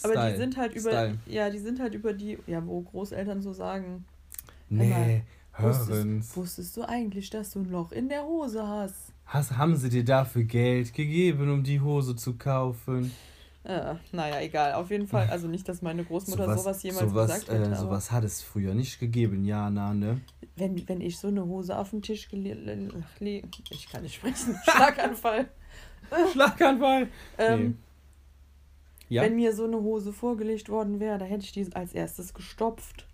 [0.01, 0.19] Style.
[0.19, 1.17] Aber die sind halt über, Style.
[1.25, 4.05] ja, die sind halt über die, ja, wo Großeltern so sagen.
[4.69, 5.23] Nee,
[5.57, 9.13] wusstest, wusstest du eigentlich, dass du ein Loch in der Hose hast?
[9.25, 13.11] Has, haben sie dir dafür Geld gegeben, um die Hose zu kaufen?
[13.63, 14.73] Äh, naja, egal.
[14.73, 17.71] Auf jeden Fall, also nicht, dass meine Großmutter sowas, sowas jemals sowas, gesagt hätte.
[17.71, 20.19] Äh, sowas hat es früher nicht gegeben, ja, na, ne?
[20.55, 22.59] Wenn, wenn ich so eine Hose auf den Tisch gelegt...
[23.69, 24.57] Ich kann nicht sprechen.
[24.63, 25.47] Schlaganfall.
[26.31, 27.07] Schlaganfall.
[27.37, 27.73] ähm, nee.
[29.11, 29.23] Ja.
[29.23, 33.05] Wenn mir so eine Hose vorgelegt worden wäre, da hätte ich die als erstes gestopft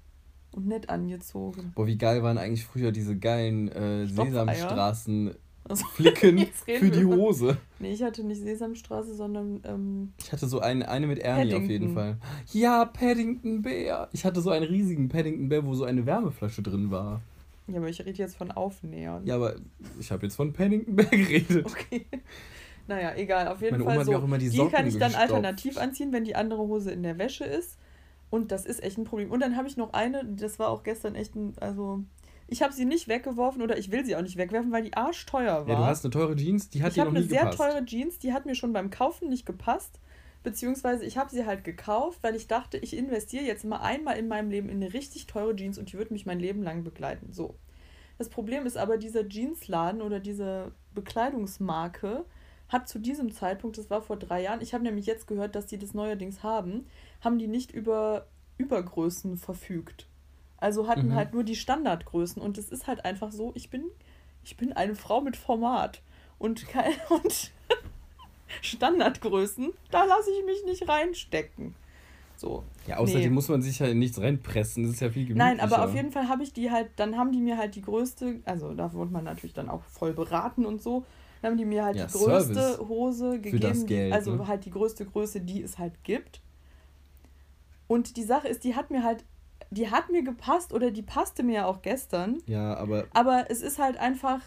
[0.51, 1.71] und nett angezogen.
[1.73, 5.33] Boah, wie geil waren eigentlich früher diese geilen äh, Sesamstraßen.
[5.67, 7.57] Also, Flicken für die Hose.
[7.79, 9.59] Nee, ich hatte nicht Sesamstraße, sondern.
[9.65, 11.63] Ähm, ich hatte so eine, eine mit Ernie Paddington.
[11.63, 12.17] auf jeden Fall.
[12.53, 14.07] Ja, Paddington Bär.
[14.13, 17.21] Ich hatte so einen riesigen Paddington Bär, wo so eine Wärmeflasche drin war.
[17.67, 19.25] Ja, aber ich rede jetzt von Aufnähern.
[19.25, 19.55] Ja, aber
[19.99, 21.65] ich habe jetzt von Paddington Bär geredet.
[21.65, 22.05] Okay.
[22.87, 24.37] Naja, egal, auf jeden Meine Fall so.
[24.37, 25.17] Die, die kann ich dann gestopft.
[25.17, 27.77] alternativ anziehen, wenn die andere Hose in der Wäsche ist.
[28.29, 29.31] Und das ist echt ein Problem.
[29.31, 32.03] Und dann habe ich noch eine, das war auch gestern echt ein, also
[32.47, 35.67] Ich habe sie nicht weggeworfen oder ich will sie auch nicht wegwerfen, weil die arschteuer
[35.67, 35.69] war.
[35.69, 37.41] Ja, du hast eine teure Jeans, die hat ich dir habe noch eine nie sehr
[37.41, 37.57] gepasst.
[37.57, 39.99] teure Jeans, die hat mir schon beim Kaufen nicht gepasst.
[40.43, 44.29] Beziehungsweise ich habe sie halt gekauft, weil ich dachte, ich investiere jetzt mal einmal in
[44.29, 47.33] meinem Leben in eine richtig teure Jeans und die wird mich mein Leben lang begleiten.
[47.33, 47.55] So.
[48.17, 52.23] Das Problem ist aber, dieser Jeansladen oder diese Bekleidungsmarke
[52.69, 55.67] hat zu diesem Zeitpunkt, das war vor drei Jahren, ich habe nämlich jetzt gehört, dass
[55.67, 56.85] die das neuerdings haben,
[57.21, 58.27] haben die nicht über
[58.57, 60.07] Übergrößen verfügt.
[60.57, 61.15] Also hatten Mhm.
[61.15, 63.85] halt nur die Standardgrößen und es ist halt einfach so, ich bin,
[64.43, 66.01] ich bin eine Frau mit Format
[66.39, 67.51] und, kein, und
[68.61, 71.75] Standardgrößen, da lasse ich mich nicht reinstecken.
[72.35, 72.63] So.
[72.87, 73.29] Ja, außerdem Nee.
[73.29, 75.55] muss man sich ja in nichts reinpressen, das ist ja viel gemütlicher.
[75.55, 77.81] Nein, aber auf jeden Fall habe ich die halt, dann haben die mir halt die
[77.81, 81.03] größte, also da wurde man natürlich dann auch voll beraten und so,
[81.47, 84.47] dann haben die mir halt Ja, die größte Service Hose gegeben, Geld, also ne?
[84.47, 86.41] halt die größte Größe, die es halt gibt.
[87.87, 89.23] Und die Sache ist, die hat mir halt,
[89.71, 93.61] die hat mir gepasst oder die passte mir ja auch gestern, Ja, aber aber es
[93.61, 94.41] ist halt einfach,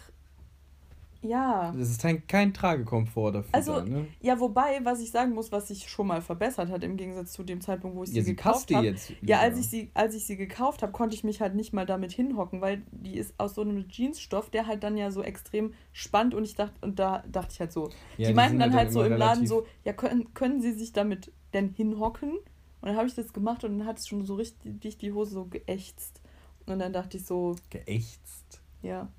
[1.21, 1.73] ja.
[1.79, 3.53] es ist kein, kein Tragekomfort dafür.
[3.53, 4.07] Also, da, ne?
[4.21, 7.43] Ja, wobei, was ich sagen muss, was sich schon mal verbessert hat im Gegensatz zu
[7.43, 8.95] dem Zeitpunkt, wo ich sie, Ja, sie gekauft habe.
[9.21, 11.85] Ja, als ich, sie, als ich sie gekauft habe, konnte ich mich halt nicht mal
[11.85, 15.73] damit hinhocken, weil die ist aus so einem Jeansstoff, der halt dann ja so extrem
[15.91, 17.89] spannt und ich dachte, und da dachte ich halt so.
[18.17, 20.93] Ja, die meinten dann halt so immer im Laden so, ja, können, können sie sich
[20.93, 22.31] damit denn hinhocken?
[22.31, 25.33] Und dann habe ich das gemacht und dann hat es schon so richtig die Hose
[25.33, 26.19] so geächtzt.
[26.65, 28.61] Und dann dachte ich so, Geächtzt.
[28.81, 29.09] ja.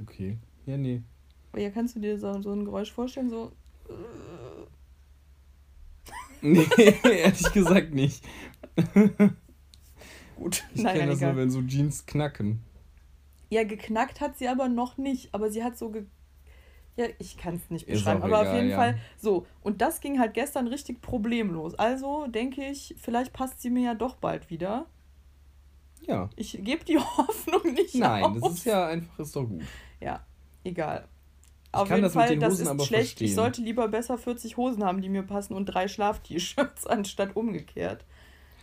[0.00, 0.38] Okay.
[0.66, 1.02] Ja, nee.
[1.52, 3.30] Aber ja, kannst du dir so, so ein Geräusch vorstellen?
[3.30, 3.52] So,
[6.42, 6.66] Nee,
[7.04, 8.22] ehrlich gesagt nicht.
[10.36, 10.64] gut.
[10.74, 11.36] Ich kenne das nur, egal.
[11.36, 12.60] wenn so Jeans knacken.
[13.50, 15.34] Ja, geknackt hat sie aber noch nicht.
[15.34, 16.04] Aber sie hat so ge
[16.96, 18.22] Ja, ich kann es nicht beschreiben.
[18.22, 18.76] Aber auf egal, jeden ja.
[18.76, 19.46] Fall so.
[19.62, 21.74] Und das ging halt gestern richtig problemlos.
[21.76, 24.86] Also denke ich, vielleicht passt sie mir ja doch bald wieder.
[26.06, 26.30] Ja.
[26.36, 28.38] Ich gebe die Hoffnung nicht Nein, auf.
[28.40, 29.62] das ist ja einfach, ist doch gut.
[30.00, 30.24] Ja,
[30.64, 31.08] egal.
[31.68, 33.12] Ich Auf kann jeden das Fall, das ist aber schlecht.
[33.20, 33.34] Ich verstehen.
[33.34, 38.04] sollte lieber besser 40 Hosen haben, die mir passen und drei Schlaf-T-Shirts anstatt umgekehrt.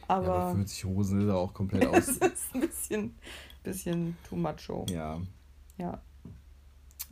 [0.08, 2.08] Ja, aber Aber 40 Hosen ist ja auch komplett aus.
[2.08, 2.22] ist
[2.54, 3.16] ein bisschen,
[3.64, 4.86] bisschen too macho.
[4.90, 5.20] ja.
[5.78, 6.02] Ja.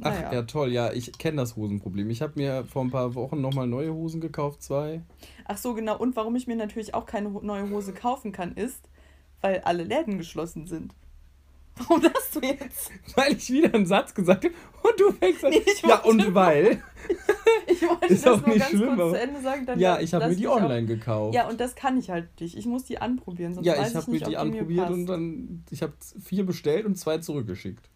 [0.02, 0.32] Ach Naja.
[0.34, 0.72] ja, toll.
[0.72, 2.10] Ja, ich kenne das Hosenproblem.
[2.10, 5.02] Ich habe mir vor ein paar Wochen nochmal neue Hosen gekauft, zwei.
[5.46, 5.98] Ach so, genau.
[5.98, 8.88] Und warum ich mir natürlich auch keine neue Hose kaufen kann, ist,
[9.42, 10.94] weil alle Läden geschlossen sind.
[11.78, 12.92] Warum das du jetzt?
[13.16, 15.52] Weil ich wieder einen Satz gesagt habe und du fängst an.
[15.52, 16.84] Nee, ja, und weil.
[17.68, 19.66] Ich wollte Ist das auch nur nicht ganz schlimm, kurz zu Ende sagen.
[19.66, 21.36] Dann Ja, ich habe mir die dich auch- online gekauft.
[21.36, 22.58] Ja, und das kann ich halt nicht.
[22.58, 25.06] Ich muss die anprobieren, sonst ja, weiß ich habe mir die ob anprobiert mir und
[25.06, 25.64] dann.
[25.70, 27.88] Ich habe vier bestellt und zwei zurückgeschickt.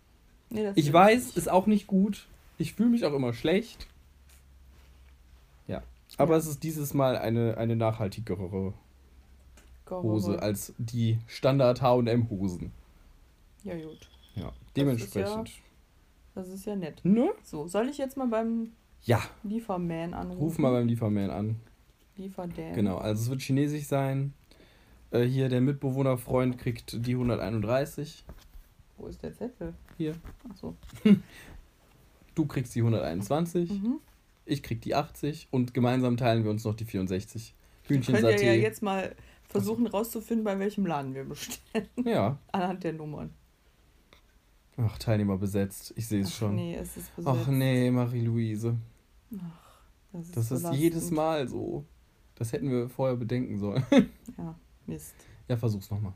[0.50, 1.38] Nee, Ich weiß, nicht.
[1.38, 2.28] ist auch nicht gut.
[2.60, 3.88] Ich fühle mich auch immer schlecht.
[5.68, 5.82] Ja.
[6.18, 6.38] Aber Ja.
[6.40, 8.74] es ist dieses Mal eine, eine nachhaltigere.
[10.02, 12.72] Hose als die Standard HM-Hosen.
[13.64, 14.10] Ja, gut.
[14.36, 14.48] Ja.
[14.48, 15.52] ist Dementsprechend.
[16.36, 17.00] Das ist ja nett.
[17.04, 17.32] Ne?
[17.44, 18.72] So, soll ich jetzt mal beim
[19.04, 20.40] Ja, Lieferman anrufen?
[20.40, 21.56] ruf mal beim Lieferman an.
[22.16, 22.74] Lieferdän.
[22.74, 24.34] Genau, also es wird chinesisch sein.
[25.12, 28.24] Äh, hier der Mitbewohnerfreund kriegt die 131.
[28.98, 29.74] Wo ist der Zettel?
[29.98, 30.16] Hier.
[30.50, 30.76] Achso.
[32.36, 33.70] Du kriegst die 121.
[33.70, 34.00] Mhm.
[34.46, 35.50] Ich krieg die 80.
[35.52, 37.54] Und gemeinsam teilen wir uns noch die 64.
[37.88, 39.16] Könnt ihr ja jetzt mal
[39.54, 41.88] versuchen rauszufinden, bei welchem Laden wir bestellen.
[42.04, 42.38] Ja.
[42.52, 43.30] Anhand der Nummern.
[44.76, 45.94] Ach, Teilnehmer besetzt.
[45.96, 46.56] Ich sehe es Ach, schon.
[46.56, 47.38] Nee, es ist besetzt.
[47.44, 48.76] Ach nee, Marie-Louise.
[50.12, 51.86] Das ist, Das ist jedes Mal so.
[52.36, 53.84] Das hätten wir vorher bedenken sollen.
[54.38, 54.56] Ja,
[54.88, 55.16] Mist.
[55.48, 56.14] ja, versuch's nochmal.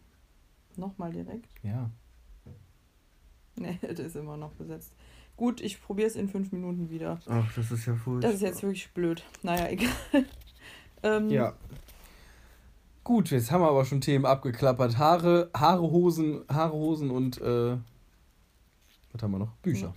[0.76, 1.48] Nochmal direkt.
[1.64, 1.90] Ja.
[3.56, 4.94] Nee, das ist immer noch besetzt.
[5.36, 7.20] Gut, ich probiere es in fünf Minuten wieder.
[7.28, 8.22] Ach, das ist ja furchtbar.
[8.28, 9.24] Das ist jetzt wirklich blöd.
[9.44, 9.90] Naja, egal.
[11.04, 11.54] ähm, Ja.
[13.08, 14.98] Gut, jetzt haben wir aber schon Themen abgeklappert.
[14.98, 17.78] Haare, Haare, Hosen, Haare, Hosen und äh,
[19.14, 19.54] was haben wir noch?
[19.62, 19.94] Bücher.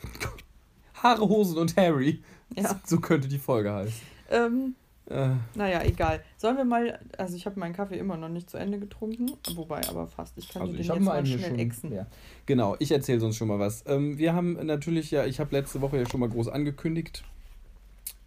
[0.94, 2.23] Haare, Hosen und Harry.
[2.55, 2.81] Ja.
[2.87, 4.01] So könnte die Folge heißen.
[4.31, 6.23] Ähm, Äh, naja, egal.
[6.37, 7.01] Sollen wir mal.
[7.18, 9.33] Also, ich habe meinen Kaffee immer noch nicht zu Ende getrunken.
[9.57, 10.38] Wobei, aber fast.
[10.38, 11.59] Ich kann also den ich habe jetzt mal schnell schon.
[11.59, 11.92] exen.
[11.92, 12.07] Ja.
[12.46, 13.83] Genau, ich erzähle sonst schon mal was.
[13.88, 17.25] Ähm, wir haben natürlich ja, ich habe letzte Woche ja schon mal groß angekündigt,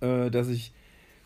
[0.02, 0.74] äh, dass ich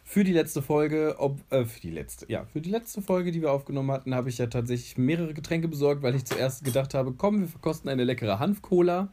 [0.10, 3.42] für die letzte Folge, ob, äh, für die letzte, ja, für die letzte Folge, die
[3.42, 7.12] wir aufgenommen hatten, habe ich ja tatsächlich mehrere Getränke besorgt, weil ich zuerst gedacht habe,
[7.12, 9.10] komm, wir verkosten eine leckere Hanf-Cola.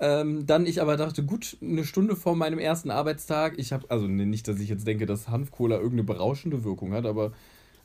[0.00, 4.08] Ähm, dann ich aber dachte, gut, eine Stunde vor meinem ersten Arbeitstag, ich habe, also
[4.08, 7.30] nicht, dass ich jetzt denke, dass Hanf-Cola irgendeine berauschende Wirkung hat, aber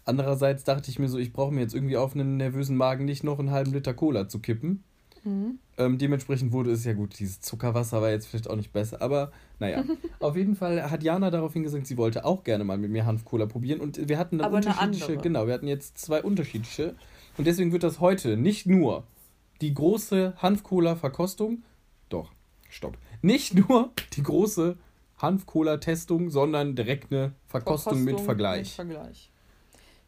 [0.06, 3.24] andererseits dachte ich mir so, ich brauche mir jetzt irgendwie auf einen nervösen Magen nicht
[3.24, 4.84] noch einen halben Liter Cola zu kippen.
[5.24, 5.60] Mhm.
[5.78, 9.32] Ähm, dementsprechend wurde es ja gut, dieses Zuckerwasser war jetzt vielleicht auch nicht besser, aber
[9.60, 9.84] naja.
[10.20, 13.46] Auf jeden Fall hat Jana daraufhin gesagt, sie wollte auch gerne mal mit mir Hanf-Cola
[13.46, 15.22] probieren und wir hatten dann eine unterschiedliche, andere.
[15.22, 16.96] genau, wir hatten jetzt zwei unterschiedliche
[17.38, 19.04] und deswegen wird das heute nicht nur
[19.62, 21.64] die große Hanf-Cola-Verkostung.
[22.10, 22.32] Doch,
[22.70, 22.98] stopp.
[23.22, 24.78] Nicht nur die große
[25.20, 28.78] Hanf-Cola-Testung, sondern direkt eine Verkostung, mit Vergleich.
[28.78, 29.32] Mit Vergleich.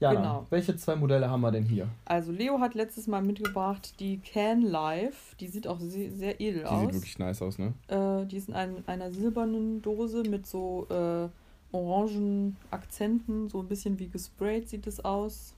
[0.03, 0.47] Jana, genau.
[0.49, 1.87] welche zwei Modelle haben wir denn hier?
[2.05, 5.35] Also Leo hat letztes Mal mitgebracht die Can Life.
[5.39, 6.81] Die sieht auch sehr, sehr edel Die aus.
[6.81, 7.73] sieht wirklich nice aus, ne?
[7.87, 11.29] Äh, die ist in ein, einer silbernen Dose mit so äh,
[11.75, 15.55] orangen Akzenten, so ein bisschen wie gesprayt sieht es aus.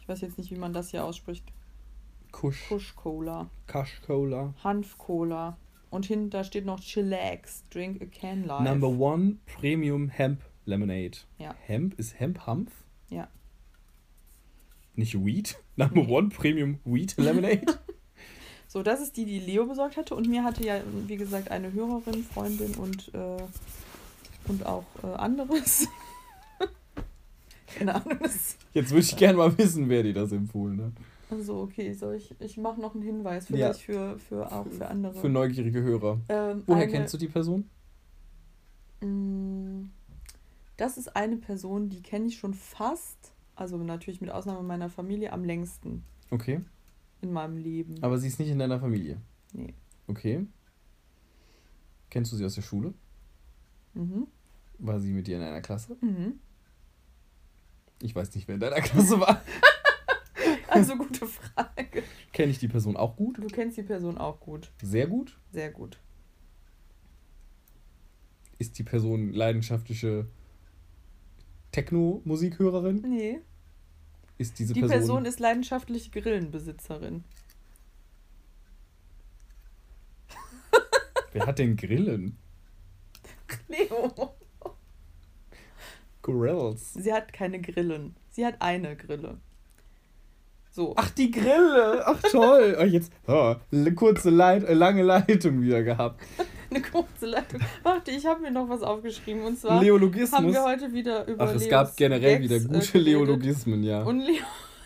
[0.00, 1.44] Ich weiß jetzt nicht, wie man das hier ausspricht.
[2.32, 2.68] Kusch.
[2.68, 4.54] Kush Cola, Kush Cola.
[4.62, 5.56] Hanf Cola
[5.90, 8.62] und hinter steht noch Chillax, Drink a Can Life.
[8.62, 11.18] Number one Premium Hemp Lemonade.
[11.38, 11.54] Ja.
[11.66, 12.70] Hemp ist Hemp Hanf?
[15.00, 15.56] Nicht Weed?
[15.76, 17.62] Number one Premium Wheat Lemonade?
[18.68, 21.72] So, das ist die, die Leo besorgt hatte und mir hatte ja, wie gesagt, eine
[21.72, 23.42] Hörerin, Freundin und, äh,
[24.46, 25.88] und auch äh, anderes.
[27.74, 28.18] Keine Ahnung.
[28.72, 30.92] Jetzt würde ich gerne mal wissen, wer dir das empfohlen hat.
[31.36, 33.56] Also, okay, soll ich, ich mache noch einen Hinweis, Ja.
[33.72, 35.14] vielleicht für, für auch für andere.
[35.20, 36.20] Für neugierige Hörer.
[36.28, 37.68] Ähm, Woher eine- kennst du die Person?
[39.00, 39.86] Mm,
[40.76, 45.32] Das ist eine Person, die kenne ich schon fast, also natürlich mit Ausnahme meiner Familie,
[45.32, 46.60] am längsten Okay.
[47.20, 48.02] in meinem Leben.
[48.02, 49.20] Aber sie ist nicht in deiner Familie.
[49.52, 49.74] Nee.
[50.06, 50.46] Okay.
[52.08, 52.94] Kennst du sie aus der Schule?
[53.94, 54.26] Mhm.
[54.78, 55.96] War sie mit dir in einer Klasse?
[56.00, 56.40] Mhm.
[58.02, 59.42] Ich weiß nicht, wer in deiner Klasse war.
[60.72, 62.04] Also gute Frage.
[62.32, 63.38] Kenne ich die Person auch gut?
[63.38, 64.70] Du kennst die Person auch gut.
[64.80, 65.36] Sehr gut?
[65.50, 65.98] Sehr gut.
[68.58, 70.28] Ist die Person leidenschaftliche
[71.72, 73.02] Techno-Musikhörerin?
[73.02, 73.40] Nee.
[74.40, 77.24] Ist diese Die Person, Person ist leidenschaftliche Grillenbesitzerin.
[81.32, 82.38] Wer hat denn Grillen?
[83.68, 84.34] Leo.
[86.22, 86.94] Grills.
[86.94, 88.16] Sie hat keine Grillen.
[88.30, 89.36] Sie hat eine Grille.
[90.70, 90.94] So.
[90.96, 92.02] Ach, die Grille.
[92.06, 92.78] Ach, toll.
[92.80, 96.18] Oh, jetzt oh, eine kurze Leit lange Leitung wieder gehabt.
[96.70, 97.60] Eine kurze Leitung.
[97.82, 99.42] Warte, ich habe mir noch was aufgeschrieben.
[99.42, 100.52] Und zwar haben Leologismus.
[100.52, 102.94] wir heute wieder über Ach, es Leos gab generell Gags, wieder äh, gute geredet.
[102.94, 104.02] Leologismen, ja.
[104.02, 104.44] Und Leo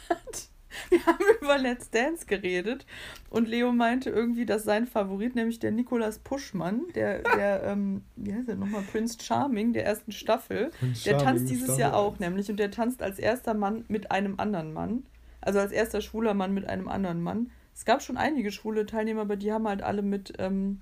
[0.09, 0.49] hat.
[0.91, 2.85] Wir haben über Let's Dance geredet.
[3.31, 8.35] Und Leo meinte irgendwie, dass sein Favorit, nämlich der Nikolas Puschmann, der, der ähm, wie
[8.35, 10.73] heißt er nochmal, Prince Charming der ersten Staffel,
[11.05, 12.51] der tanzt dieses Jahr auch, nämlich.
[12.51, 15.05] Und der tanzt als erster Mann mit einem anderen Mann.
[15.41, 17.51] Also als erster schwuler Mann mit einem anderen Mann.
[17.75, 20.81] Es gab schon einige schwule Teilnehmer, aber die haben halt alle mit ähm,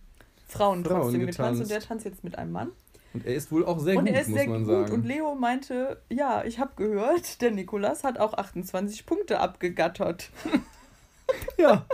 [0.52, 1.38] Frauen, Frauen trotzdem getanzt.
[1.38, 1.60] getanzt.
[1.62, 2.70] Und der tanzt jetzt mit einem Mann.
[3.14, 4.72] Und er ist wohl auch sehr und gut, er ist muss sehr man gut.
[4.72, 4.92] sagen.
[4.92, 10.30] Und Leo meinte, ja, ich habe gehört, der Nikolas hat auch 28 Punkte abgegattert.
[11.58, 11.84] ja.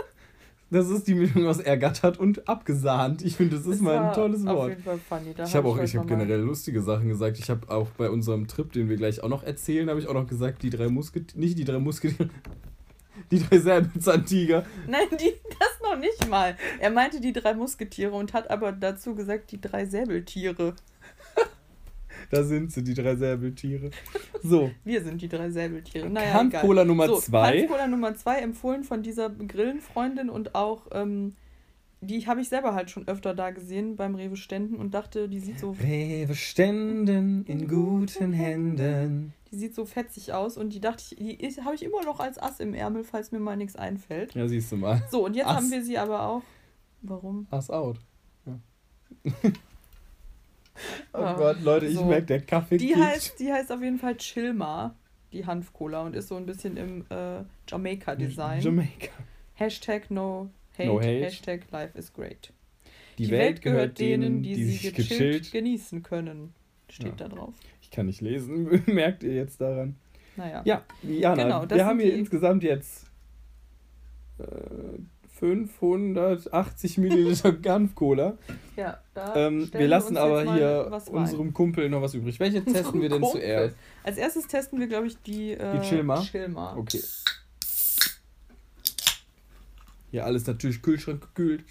[0.71, 3.23] Das ist die Mischung aus ergattert und abgesahnt.
[3.23, 4.69] Ich finde, das ist Das mal ein tolles Auf Wort.
[4.69, 5.33] jeden Fall funny.
[5.35, 7.39] Da Ich habe auch, ich habe generell lustige Sachen gesagt.
[7.39, 10.13] Ich habe auch bei unserem Trip, den wir gleich auch noch erzählen, habe ich auch
[10.13, 12.29] noch gesagt, die drei Musketiere, nicht die drei Musketiere,
[13.31, 14.65] die drei Säbelzahntiger.
[14.87, 16.55] Nein, die, das noch nicht mal.
[16.79, 20.75] Er meinte die drei Musketiere und hat aber dazu gesagt die drei Säbeltiere.
[22.31, 23.89] Da sind sie, die drei Säbeltiere.
[24.43, 26.09] So, Wir sind die drei Säbeltiere.
[26.09, 26.85] Naja, egal.
[26.85, 27.61] Nummer so, zwei.
[27.61, 31.35] Hanf-Cola Nummer zwei, empfohlen von dieser Grillenfreundin und auch, ähm,
[32.01, 35.59] die habe ich selber halt schon öfter da gesehen beim Rewe-Ständen und dachte, die sieht
[35.59, 39.33] so Rewe ständen in guten Händen.
[39.51, 42.37] Die sieht so fetzig aus und die dachte ich, die habe ich immer noch als
[42.41, 44.33] Ass im Ärmel, falls mir mal nichts einfällt.
[44.35, 45.01] Ja, siehst du mal.
[45.11, 45.55] So, und jetzt Ass.
[45.57, 46.43] haben wir sie aber auch.
[47.01, 47.47] Warum?
[47.49, 47.99] Ass out.
[48.45, 48.59] Ja.
[51.13, 52.05] oh Ah, Gott, Leute, ich so.
[52.05, 54.95] merke, der Kaffee Die heißt, die heißt auf jeden Fall Chilma,
[55.33, 58.61] die Hanf-Cola, und ist so ein bisschen im äh, Jamaica-Design.
[58.61, 59.11] Jamaica.
[59.55, 61.25] Hashtag no hate, No hate.
[61.25, 62.51] Hashtag life is great.
[63.17, 65.51] Die, Welt gehört denen, die, sich gechillt, gechillt.
[65.51, 66.53] genießen können.
[66.89, 67.27] Steht Ja.
[67.27, 67.53] da drauf.
[67.81, 69.95] Ich kann nicht lesen, merkt ihr jetzt daran.
[70.37, 70.61] Naja.
[70.65, 73.07] Ja, Jana, Genau, wir haben hier die- insgesamt jetzt
[74.39, 74.43] äh,
[75.39, 78.37] 580 Milliliter Hanf-Cola.
[78.75, 82.39] Ja, da Ähm, wir lassen uns aber hier unserem Kumpel noch was übrig.
[82.39, 83.41] Welche testen wir denn Kumpel.
[83.41, 83.75] zuerst?
[84.03, 86.21] Als erstes testen wir, glaube ich, die, äh, Die Chilma?
[86.21, 86.75] Chilma.
[86.77, 86.99] Okay.
[90.11, 91.63] Hier alles natürlich Kühlschrank gekühlt.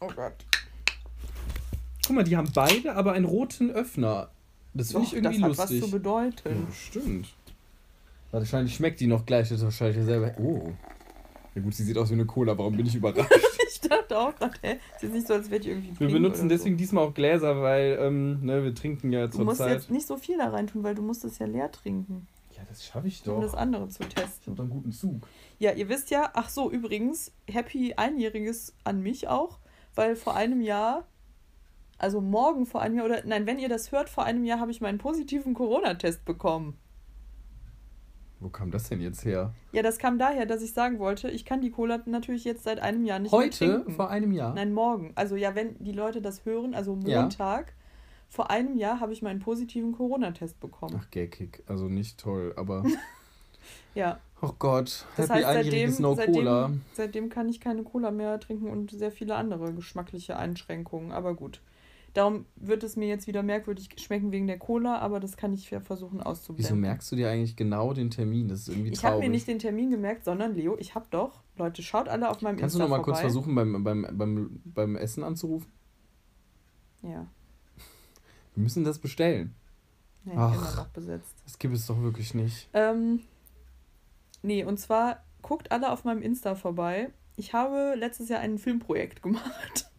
[0.00, 0.34] Oh Gott.
[2.06, 4.30] Guck mal, die haben beide aber einen roten Öffner.
[4.74, 5.82] Das finde ich irgendwie das hat lustig.
[5.82, 6.66] was zu bedeuten.
[6.68, 7.28] Ja, stimmt.
[8.30, 10.32] Wahrscheinlich schmeckt die noch gleich, das ist wahrscheinlich selber.
[10.38, 10.72] Oh.
[11.54, 13.30] Ja gut, sie sieht aus wie eine Cola, warum bin ich überrascht?
[13.72, 16.76] Ich dachte auch, grad, hä, ist nicht so, als wäre die irgendwie wir benutzen deswegen
[16.76, 19.38] diesem auch Gläser, weil ähm, ne, wir trinken ja so.
[19.38, 19.78] Du musst zurzeit.
[19.78, 22.39] jetzt nicht so viel da rein tun, weil du musst es ja leer trinken, Ja,
[22.70, 23.58] das schaffe ich um das doch.
[23.58, 24.46] andere zu Ich testen.
[24.46, 25.26] habe doch einen guten Zug.
[25.58, 29.58] Ja, ihr wisst ja, ach so, übrigens, Happy Einjähriges an mich auch,
[29.94, 31.06] weil vor einem Jahr,
[31.98, 34.70] also morgen vor einem Jahr, oder nein, wenn ihr das hört, vor einem Jahr habe
[34.70, 36.78] ich meinen positiven Corona-Test bekommen.
[38.38, 39.52] Wo kam das denn jetzt her?
[39.72, 42.80] Ja, das kam daher, dass ich sagen wollte, ich kann die Cola natürlich jetzt seit
[42.80, 43.66] einem Jahr nicht Heute?
[43.66, 43.92] mehr trinken.
[43.96, 44.54] Vor einem Jahr?
[44.54, 45.12] Nein, morgen.
[45.14, 47.22] Also ja, wenn die Leute das hören, also Ja.
[48.30, 50.98] Vor einem Jahr habe ich meinen positiven Corona-Test bekommen.
[51.02, 51.62] Ach, geckig.
[51.66, 52.84] Also nicht toll, aber.
[53.94, 55.04] Ja, oh Gott.
[55.16, 56.62] das Happy heißt, seitdem, No Cola.
[56.62, 61.12] seitdem, seitdem kann ich keine Cola mehr trinken und sehr viele andere geschmackliche Einschränkungen.
[61.12, 61.60] Aber gut.
[62.14, 65.70] Darum wird es mir jetzt wieder merkwürdig schmecken wegen der Cola, aber das kann ich
[65.70, 66.64] ja versuchen auszublenden.
[66.64, 68.48] Wieso merkst du dir eigentlich genau den Termin?
[68.48, 69.28] Das ist irgendwie Ich habe traurig.
[69.28, 72.56] mir nicht den Termin gemerkt, sondern Leo, ich habe doch, Leute, schaut alle auf meinem
[72.56, 73.32] Kannst du Insta noch mal kurz vorbei.
[73.32, 75.70] versuchen, beim, beim, beim, beim Essen anzurufen?
[77.02, 77.26] Ja,
[78.60, 79.54] Wir müssen das bestellen.
[80.24, 80.86] nee, Ach.
[80.92, 82.68] Das gibt es doch wirklich nicht.
[82.74, 83.20] Ähm,
[84.42, 87.08] nee, und zwar guckt alle auf meinem Insta vorbei.
[87.36, 89.90] Ich habe letztes Jahr ein Filmprojekt gemacht.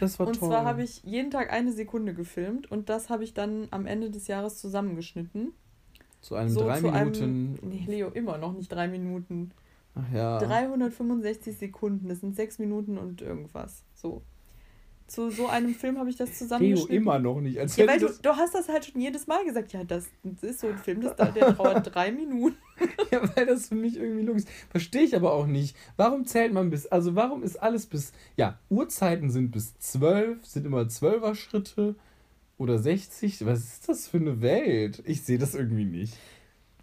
[0.00, 0.48] Das war und toll.
[0.48, 4.10] zwar habe ich jeden Tag eine Sekunde gefilmt und das habe ich dann am Ende
[4.10, 5.52] des Jahres zusammengeschnitten.
[6.22, 7.22] zu einem so drei zu Minuten.
[7.22, 9.52] Einem, nee, Leo, immer noch nicht drei Minuten.
[9.94, 10.38] Ach ja.
[10.40, 13.84] 365 Sekunden, das sind sechs Minuten und irgendwas.
[13.94, 14.22] So.
[15.12, 16.94] Zu so einem Film habe ich das zusammengeschnitten.
[16.96, 17.58] immer noch nicht.
[17.58, 19.72] Als Ja, weil du, du hast das halt schon jedes Mal gesagt.
[19.72, 20.06] Ja, das
[20.40, 22.56] ist so ein Film, das, da- der dauert drei Minuten.
[23.10, 24.50] ja, weil das für mich irgendwie logisch ist.
[24.70, 25.76] Verstehe ich aber auch nicht.
[25.96, 26.86] Warum zählt man bis.
[26.86, 28.12] Also, warum ist alles bis.
[28.36, 31.94] Ja, Uhrzeiten sind bis 12, sind immer 12er Schritte
[32.56, 33.44] oder 60.
[33.44, 35.02] Was ist das für eine Welt?
[35.04, 36.14] Ich sehe das irgendwie nicht.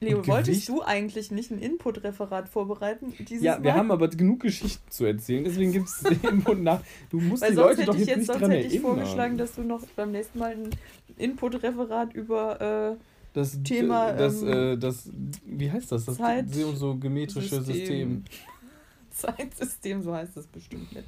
[0.01, 3.13] Leo, wolltest du eigentlich nicht ein Input-Referat vorbereiten?
[3.19, 3.79] Dieses Ja, wir Mal?
[3.79, 6.81] haben aber genug Geschichten zu erzählen, deswegen gibt es den Input nach.
[7.09, 8.95] Du musst Weil die Leute doch jetzt jetzt, nicht sonst dran hätte ich erinnern.
[8.95, 10.69] vorgeschlagen, dass du noch beim nächsten Mal ein
[11.17, 15.09] Input-Referat über äh, das Thema, Das, ähm, äh, das,
[15.45, 16.05] wie heißt das?
[16.05, 18.23] Das Zeit- so, so geometrische System.
[19.11, 21.07] Zeitsystem, so heißt es bestimmt nicht.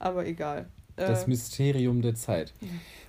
[0.00, 0.68] Aber egal.
[0.96, 2.52] Das Äh, Mysterium der Zeit.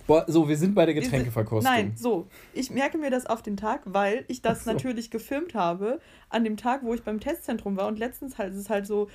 [0.06, 1.72] Boah, so, wir sind bei der Getränkeverkostung.
[1.72, 2.26] Nein, so.
[2.52, 4.72] Ich merke mir das auf den Tag, weil ich das so.
[4.72, 7.86] natürlich gefilmt habe an dem Tag, wo ich beim Testzentrum war.
[7.88, 9.08] Und letztens halt, es ist halt so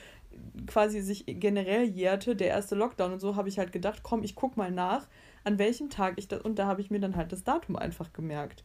[0.67, 4.35] quasi sich generell jährte, der erste Lockdown und so, habe ich halt gedacht, komm, ich
[4.35, 5.07] guck mal nach,
[5.43, 6.41] an welchem Tag ich das.
[6.41, 8.63] Und da habe ich mir dann halt das Datum einfach gemerkt.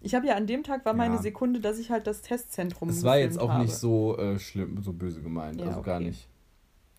[0.00, 1.22] Ich habe ja an dem Tag war meine Ja.
[1.22, 3.62] Sekunde, dass ich halt das Testzentrum Es war jetzt auch habe.
[3.64, 5.60] nicht so äh, schlimm, so böse gemeint.
[5.60, 6.06] Ja, also gar okay.
[6.08, 6.28] nicht.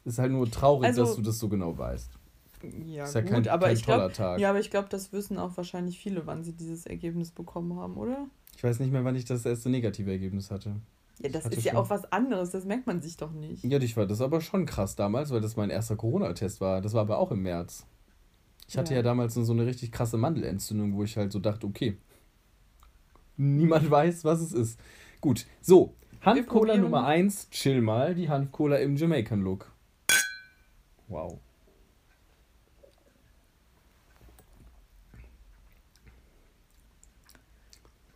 [0.05, 2.11] Es ist halt nur traurig, Also- dass du das so genau weißt.
[2.85, 4.39] Ja, ist ja gut, kein, aber kein ich glaube, toller Tag.
[4.39, 7.97] ja, aber ich glaube, das wissen auch wahrscheinlich viele, wann sie dieses Ergebnis bekommen haben,
[7.97, 8.27] oder?
[8.55, 10.75] Ich weiß nicht mehr, wann ich das erste negative Ergebnis hatte.
[11.19, 13.63] Ja, das hatte ist ja auch was anderes, das merkt man sich doch nicht.
[13.63, 16.81] Ja, ich war das aber schon krass damals, weil das mein erster Corona-Test war.
[16.81, 17.85] Das war aber auch im März.
[18.67, 18.97] Ich hatte Ja.
[18.99, 21.97] ja, damals so eine richtig krasse Mandelentzündung, wo ich halt so dachte, okay,
[23.37, 24.79] niemand weiß, was es ist.
[25.21, 26.77] Gut, so, Hanf-Cola.
[26.77, 29.71] Nummer 1, chill mal, die Hanf-Cola im Jamaican-Look.
[31.09, 31.39] Wow.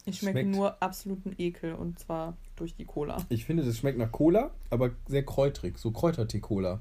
[0.10, 0.56] Ich schmecke Schmeckt.
[0.56, 3.18] nur absoluten Ekel und zwar durch die Cola.
[3.30, 6.80] Ich finde, das schmeckt nach Cola, aber sehr kräutrig, so Kräutertee-Cola.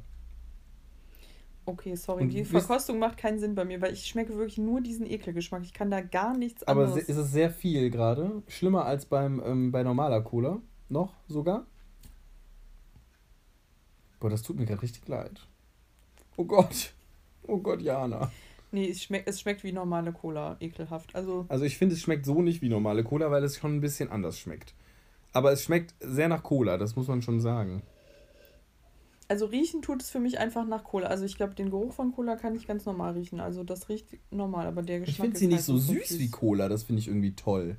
[1.69, 4.81] Okay, sorry, Und die Verkostung macht keinen Sinn bei mir, weil ich schmecke wirklich nur
[4.81, 5.63] diesen Ekelgeschmack.
[5.65, 7.05] Ich kann da gar nichts Aber anderes.
[7.07, 8.43] se- ist es sehr viel gerade?
[8.47, 10.61] Schlimmer als beim, ähm, bei normaler Cola?
[10.89, 11.67] Noch sogar?
[14.21, 15.41] Boah, das tut mir gerade richtig leid.
[16.37, 16.93] Oh Gott.
[17.49, 18.31] Oh Gott, Jana.
[18.73, 21.15] Nee, es schmeckt, es schmeckt wie normale Cola, ekelhaft.
[21.15, 23.81] Also, Also ich finde, es schmeckt so nicht wie normale Cola, weil es schon ein
[23.81, 24.75] bisschen anders schmeckt.
[25.33, 27.83] Aber es schmeckt sehr nach Cola, das muss man schon sagen.
[29.29, 31.09] also riechen tut es für mich einfach nach Cola.
[31.09, 33.41] Also ich glaube, den Geruch von Cola kann ich ganz normal riechen.
[33.41, 36.19] Also das riecht normal, aber der Geschmack Ich finde sie nicht halt so super süß
[36.21, 37.77] wie Cola, das finde ich irgendwie toll.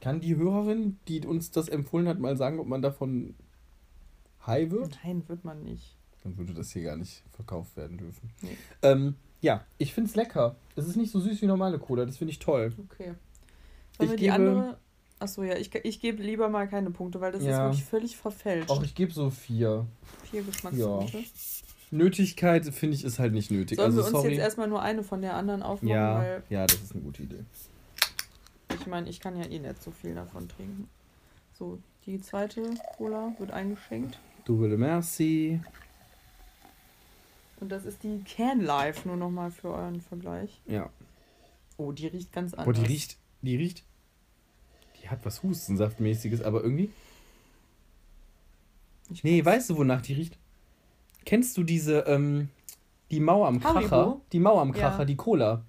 [0.00, 3.34] Kann die Hörerin, die uns das empfohlen hat, mal sagen, ob man davon
[4.46, 4.98] high wird?
[5.04, 5.95] Nein, wird man nicht.
[6.26, 8.30] Dann würde das hier gar nicht verkauft werden dürfen.
[8.42, 8.56] Nee.
[8.82, 10.56] Ähm, ja, ich finde es lecker.
[10.74, 12.72] Es ist nicht so süß wie normale Cola, das finde ich toll.
[12.90, 13.14] Okay.
[14.00, 14.78] Ich die gebe- andere.
[15.20, 17.50] Achso, ja, ich, ich gebe lieber mal keine Punkte, weil das Ja.
[17.70, 18.68] ist wirklich völlig verfälscht.
[18.70, 19.86] Auch ich gebe so vier.
[20.30, 21.24] Vier Geschmackspunkte.
[21.92, 23.76] Nötigkeit finde ich ist halt nicht nötig.
[23.76, 24.30] Sollen also wir uns sorry.
[24.32, 27.22] jetzt erstmal nur eine von der anderen aufmachen, ja, weil ja, das ist eine gute
[27.22, 27.44] Idee.
[28.78, 30.88] ich meine, ich kann ja eh nicht so viel davon trinken.
[31.56, 32.62] So, die zweite
[32.98, 34.18] Cola wird eingeschenkt.
[34.44, 35.60] Double Merci.
[37.60, 40.60] Und das ist die Can Life, nur nochmal für euren Vergleich.
[40.66, 40.90] Ja.
[41.78, 42.66] Oh, die riecht ganz anders.
[42.66, 43.84] Boah, die riecht, die riecht,
[45.02, 46.90] die hat was Hustensaftmäßiges, aber irgendwie.
[49.10, 50.36] Ich Nee, weiß- weißt du, wonach die riecht?
[51.24, 52.48] Kennst du diese, ähm,
[53.10, 53.88] die Mauer am Haribo?
[53.88, 54.20] Kracher?
[54.32, 55.04] Die Mauer am Kracher, Ja.
[55.04, 55.64] die Cola.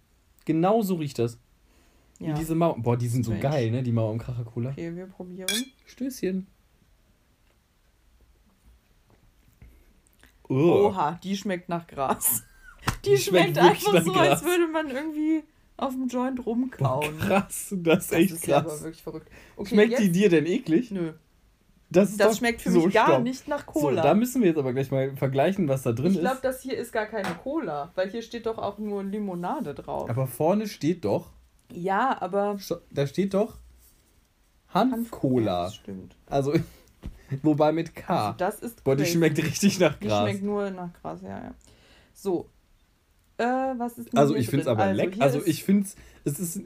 [0.46, 1.38] Genau so riecht das.
[2.20, 2.34] Wie Ja.
[2.34, 2.78] diese Mauer.
[2.80, 3.44] Boah, die sind so Mensch.
[3.44, 3.84] geil, ne?
[3.84, 4.72] Die Mauer am Kracher Cola.
[4.72, 5.50] Okay, wir probieren.
[5.86, 6.48] Stößchen.
[10.50, 10.88] Oh.
[10.90, 12.44] Oha, die schmeckt nach Gras.
[13.04, 14.30] Die, Die schmeckt, schmeckt einfach so, Gras.
[14.30, 15.44] als würde man irgendwie
[15.76, 17.18] auf dem Joint rumkauen.
[17.20, 18.72] Krass, das ist echt das ist ja krass.
[18.74, 19.30] aber wirklich verrückt.
[19.58, 20.92] Okay, Schmeckt die jetzt- dir denn eklig?
[20.92, 21.14] Nö.
[21.90, 23.24] Das, ist Das schmeckt für so mich gar stopp.
[23.24, 24.02] nicht nach So, Cola.
[24.02, 26.44] da müssen wir jetzt aber gleich mal vergleichen, was da drin ich glaube, ist.
[26.46, 30.10] das hier ist gar keine Cola, weil hier steht doch auch nur Limonade drauf.
[30.10, 31.32] Aber vorne steht doch,
[31.72, 32.58] ja, aber
[32.92, 33.56] da steht doch
[34.74, 35.64] Ja, Hanf-Cola.
[35.66, 36.16] das stimmt.
[36.26, 36.54] Also,
[37.44, 38.28] wobei mit K.
[38.28, 39.18] Also das ist Boah, die crazy.
[39.18, 40.22] schmeckt richtig nach Die Gras.
[40.30, 41.52] schmeckt nur nach Gras, ja, ja.
[42.14, 42.50] So.
[43.38, 45.16] Äh, was ist Also hier ich finde es aber also, lecker.
[45.16, 46.62] hier Also ich finde es, es ist,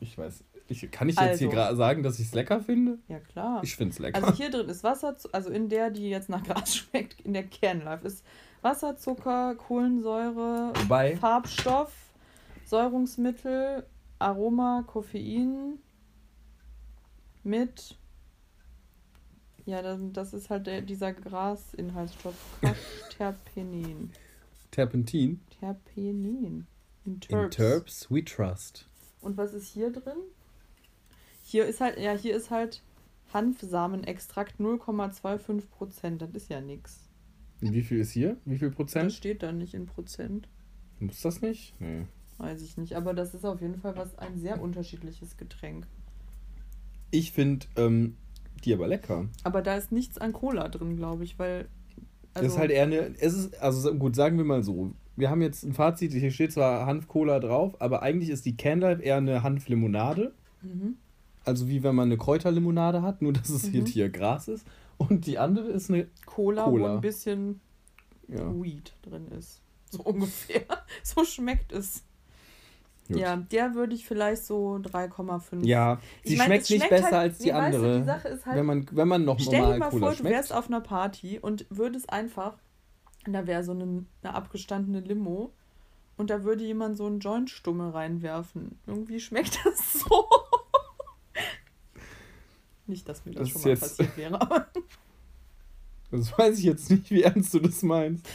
[0.00, 1.56] ich weiß, ich, kann ich jetzt hier Also.
[1.56, 2.98] gerade sagen, dass ich es lecker finde?
[3.08, 3.60] Ja, klar.
[3.64, 4.22] Ich finde es lecker.
[4.22, 7.44] Also hier drin ist Wasser, also in der, die jetzt nach Gras schmeckt, in der
[7.44, 8.24] Kernlife, ist
[8.60, 11.92] Wasser, Zucker, Kohlensäure, Wobei, Farbstoff,
[12.64, 13.86] Säurungsmittel,
[14.18, 15.78] Aroma, Koffein
[17.42, 17.96] mit.
[19.64, 22.34] Ja, das, das ist halt der, dieser Grasinhaltsstoff.
[23.16, 24.10] Terpenin.
[24.70, 25.40] Terpentin.
[25.60, 26.66] Terpenin.
[27.04, 27.56] In In Terps.
[27.56, 28.88] Terps we trust.
[29.20, 30.18] Und was ist hier drin?
[31.42, 32.82] Hier ist halt, ja, hier ist halt
[33.32, 36.22] Hanfsamenextrakt 0,25 Prozent.
[36.22, 37.00] Das ist ja nix.
[37.60, 38.36] Und wie viel ist hier?
[38.44, 39.12] Wie viel Das Prozent?
[39.12, 40.48] steht da nicht in Prozent.
[40.98, 41.80] Muss das nicht?
[41.80, 42.06] Nee.
[42.38, 42.94] Weiß ich nicht.
[42.96, 45.86] Aber das ist auf jeden Fall was ein sehr unterschiedliches Getränk.
[47.10, 48.16] Ich finde ähm,
[48.64, 49.26] die aber lecker.
[49.44, 51.68] Aber da ist nichts an Cola drin, glaube ich, weil.
[52.34, 53.14] Also, das ist halt eher eine.
[53.20, 54.92] Es ist, also gut, sagen wir mal so.
[55.16, 59.02] Wir haben jetzt ein Fazit, hier steht zwar Hanf-Cola drauf, aber eigentlich ist die Canlife
[59.02, 60.32] eher eine Hanflimonade.
[60.62, 60.96] mhm.
[61.44, 63.86] Also wie wenn man eine Kräuterlimonade hat, nur dass es hier, Mhm.
[63.86, 64.64] hier Gras ist.
[64.96, 66.06] Und die andere ist eine.
[66.24, 66.90] Cola, Cola.
[66.90, 67.60] wo ein bisschen
[68.28, 68.48] Ja.
[68.62, 69.60] Weed drin ist.
[69.90, 70.62] So ungefähr.
[71.02, 72.04] so schmeckt es.
[73.08, 73.16] Gut.
[73.18, 75.64] Ja, der würde ich vielleicht so 3,5.
[75.66, 77.76] Ja, Ich sie mein, schmeckt es nicht schmeckt besser halt- als die nee, weißt du,
[77.78, 77.98] andere.
[77.98, 80.10] die Sache ist halt- wenn man, wenn man noch Stell dir normal mal Cola vor,
[80.10, 80.34] du schmeckt.
[80.34, 82.54] wärst auf einer Party und würdest einfach,
[83.26, 85.52] und da wäre so eine, eine abgestandene Limo
[86.16, 88.78] und da würde jemand so einen Joint-Stummel reinwerfen.
[88.86, 90.26] Irgendwie schmeckt das so.
[92.86, 94.66] Nicht, dass mir das, Das schon mal passiert wäre, aber.
[96.10, 98.26] Das weiß ich jetzt nicht, wie ernst du das meinst.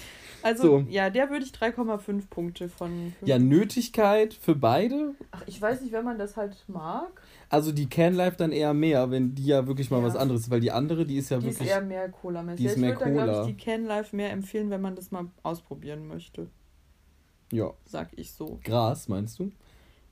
[0.48, 0.86] Also, So.
[0.89, 3.14] ja, der würde ich 3,5 Punkte von.
[3.24, 5.14] Ja, Nötigkeit für beide.
[5.32, 7.22] Ach, ich weiß nicht, wenn man das halt mag.
[7.50, 10.06] Also die Canlife dann eher mehr, wenn die ja wirklich mal Ja.
[10.08, 10.50] was anderes ist.
[10.50, 11.70] Weil die andere, die ist ja Die ist wirklich.
[11.70, 12.58] eher mehr Cola-mäßig.
[12.60, 13.41] die ist Ja, ich mehr würde da, glaube Cola.
[13.50, 16.48] ich, die Can Life mehr empfehlen, wenn man das mal ausprobieren möchte.
[17.52, 18.60] ja, Sag ich so.
[18.64, 19.52] Gras, meinst du?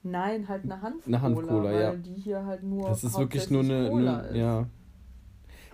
[0.03, 1.05] Nein, halt eine Hanf-Cola.
[1.07, 1.93] Eine Hanf-Cola, weil ja.
[1.95, 2.87] die hier halt nur.
[2.87, 3.89] Das ist wirklich nur eine.
[3.89, 4.35] Cola eine ist.
[4.35, 4.67] ja.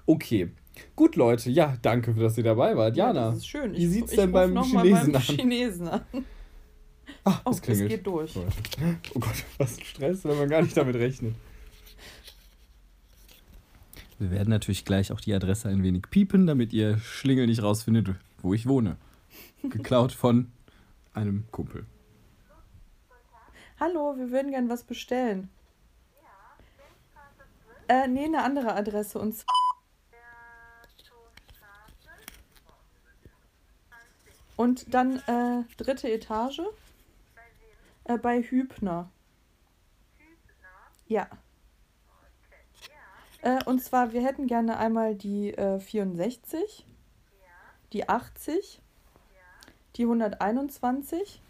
[0.06, 0.52] Okay.
[0.96, 1.50] Gut, Leute.
[1.50, 2.96] Ja, danke, dass ihr dabei wart.
[2.96, 3.30] Ja, Jana.
[3.30, 3.74] das ist schön.
[3.76, 5.22] wie sieht's ich denn beim Chinesen beim an?
[5.22, 6.02] Chinesen an.
[7.24, 7.90] Ah, Oh, es es klingelt.
[7.90, 8.34] geht durch.
[8.34, 8.50] Leute.
[9.14, 11.36] Oh Gott, was ein Stress, wenn man gar nicht damit rechnet.
[14.18, 18.16] Wir werden natürlich gleich auch die Adresse ein wenig piepen, damit ihr Schlingel nicht rausfindet,
[18.42, 18.98] wo ich wohne.
[19.62, 20.52] Geklaut von
[21.14, 21.86] einem Kumpel.
[23.80, 25.50] Hallo, wir würden gern was bestellen.
[27.88, 29.20] Äh, nee, eine andere Adresse.
[29.20, 29.54] Und zwar.
[34.62, 36.62] Und dann äh, dritte Etage.
[38.04, 39.10] Äh, bei Hübner.
[41.08, 41.28] Ja.
[43.42, 46.86] Äh, und zwar, wir hätten gerne einmal die äh, 64,
[47.92, 48.84] die 80,
[49.96, 51.42] die 121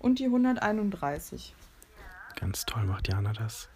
[0.00, 1.54] und die 131.
[2.34, 3.68] Ganz toll macht Jana das.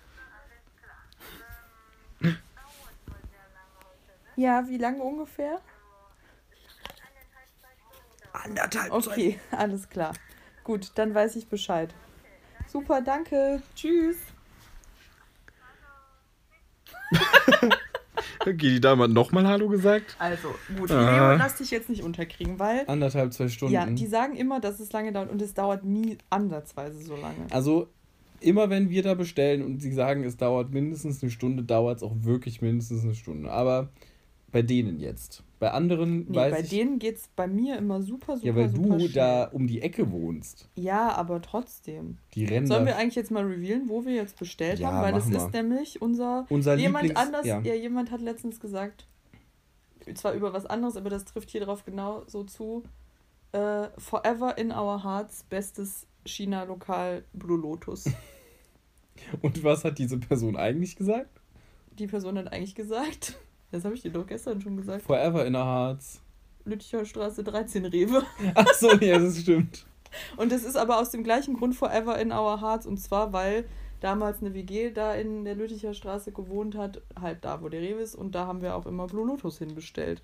[4.35, 5.61] Ja, wie lange ungefähr?
[8.33, 10.13] Anderthalb Okay, alles klar.
[10.65, 11.95] Gut, dann weiß ich Bescheid.
[12.69, 13.63] Super, danke.
[13.75, 14.17] Tschüss.
[18.41, 20.17] Okay, die Dame hat nochmal Hallo gesagt.
[20.19, 21.33] Also, gut, Ah.
[21.33, 23.75] Leo, lass dich jetzt nicht unterkriegen, weil Anderthalb, zwei Stunden.
[23.75, 27.47] ja, die sagen immer, dass es lange dauert und es dauert nie ansatzweise so lange.
[27.51, 27.89] Also,
[28.41, 32.03] immer wenn wir da bestellen und sie sagen, es dauert mindestens eine Stunde, dauert es
[32.03, 33.51] auch wirklich mindestens eine Stunde.
[33.51, 33.89] Aber
[34.53, 35.43] bei denen jetzt.
[35.59, 36.71] Bei anderen Nee, weiß bei ich.
[36.71, 39.13] denen geht es bei mir immer super, super, ja, weil super du schnell.
[39.13, 40.69] da um die Ecke wohnst.
[40.75, 42.17] Ja, aber trotzdem.
[42.35, 45.03] Die rennen Sollen wir eigentlich jetzt mal revealen, wo wir jetzt bestellt Ja, haben?
[45.03, 47.61] Weil das ist nämlich unser unser jemand Lieblings anders, ja.
[47.61, 47.75] ja.
[47.75, 49.07] jemand hat letztens gesagt,
[50.15, 52.83] zwar über was anderes, aber das trifft hier drauf genau so zu.
[53.53, 58.05] Äh, Forever in our hearts, bestes China-Lokal Blue Lotus.
[59.43, 61.41] Und was hat diese Person eigentlich gesagt?
[61.99, 63.35] Die Person hat eigentlich gesagt,
[63.71, 66.21] das habe ich dir doch gestern schon gesagt, Forever in our hearts.
[66.65, 68.23] Lütticher Straße 13 Rewe.
[68.55, 69.87] Ach so, ja, das stimmt.
[70.37, 73.65] Und das ist aber aus dem gleichen Grund Forever in our hearts und zwar, weil
[74.01, 78.01] damals eine WG da in der Lütticher Straße gewohnt hat, halt da, wo der Rewe
[78.01, 78.15] ist.
[78.15, 80.23] Und da haben wir auch immer Blue Lotus hinbestellt.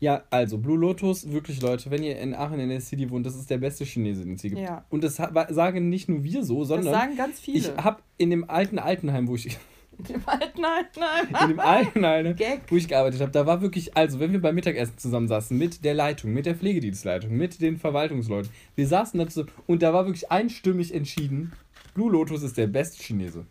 [0.00, 3.36] Ja, also Blue Lotus, wirklich Leute, wenn ihr in Aachen in der City wohnt, das
[3.36, 4.62] ist der beste Chinese, den es hier gibt.
[4.62, 4.84] Ja.
[4.90, 7.58] Und das sagen nicht nur wir so, sondern sagen ganz viele.
[7.58, 9.58] ich habe in dem alten Altenheim, wo ich
[10.26, 11.26] Nein, nein, nein.
[11.42, 12.62] in dem Altenheim, Gag.
[12.68, 15.94] wo ich gearbeitet habe, da war wirklich, also wenn wir beim Mittagessen zusammensaßen mit der
[15.94, 20.30] Leitung, mit der Pflegedienstleitung, mit den Verwaltungsleuten, wir saßen da zusammen und da war wirklich
[20.30, 21.52] einstimmig entschieden,
[21.94, 23.44] Blue Lotus ist der beste Chinese.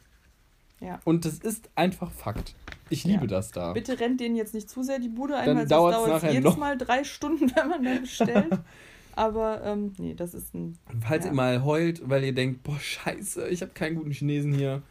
[0.80, 1.00] Ja.
[1.06, 2.56] Und das ist einfach Fakt.
[2.90, 3.28] Ich liebe Ja.
[3.28, 3.72] das da.
[3.74, 6.14] Bitte rennt denen jetzt nicht zu sehr die Bude ein, Dann weil dauert's dauert es
[6.24, 6.58] nachher jedes noch.
[6.58, 8.48] Mal drei Stunden, wenn man dann bestellt.
[9.16, 10.78] Aber ähm, nee, das ist ein.
[11.06, 11.32] Falls Ja.
[11.32, 14.82] ihr mal heult, weil ihr denkt, boah, scheiße, ich habe keinen guten Chinesen hier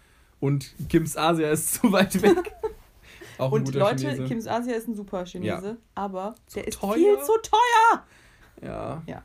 [0.41, 2.53] und Kims Asia ist zu weit weg.
[3.38, 4.24] Auch Und Leute, Chinese.
[4.24, 5.76] Kims Asia ist ein super Chinese, Ja.
[5.95, 6.95] aber der ist teuer?
[6.95, 8.05] viel zu teuer.
[9.07, 9.22] ja,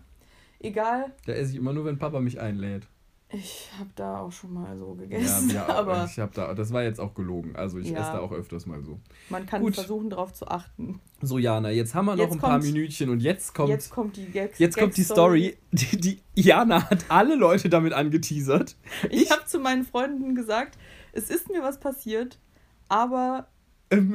[0.59, 2.87] Egal, da esse ich immer nur, wenn Papa mich einlädt.
[3.29, 6.71] ich habe da auch schon mal so Ja, gegessen, ja, aber ich habe da, das
[6.73, 7.55] war jetzt auch gelogen.
[7.55, 7.99] Also ich Ja.
[7.99, 8.99] esse da auch öfters mal so.
[9.29, 9.75] man kann Gut.
[9.75, 11.01] versuchen, darauf zu achten.
[11.21, 13.93] So, Jana, jetzt haben wir noch Jetzt ein paar Minütchen und jetzt kommt, jetzt jetzt,
[13.93, 14.75] kommt die Gags.
[14.77, 15.57] kommt die Story.
[15.71, 18.75] Die, die Jana hat alle Leute damit angeteasert.
[19.09, 20.77] Ich habe zu meinen Freunden gesagt,
[21.15, 22.39] es ist mir was passiert,
[22.89, 23.47] aber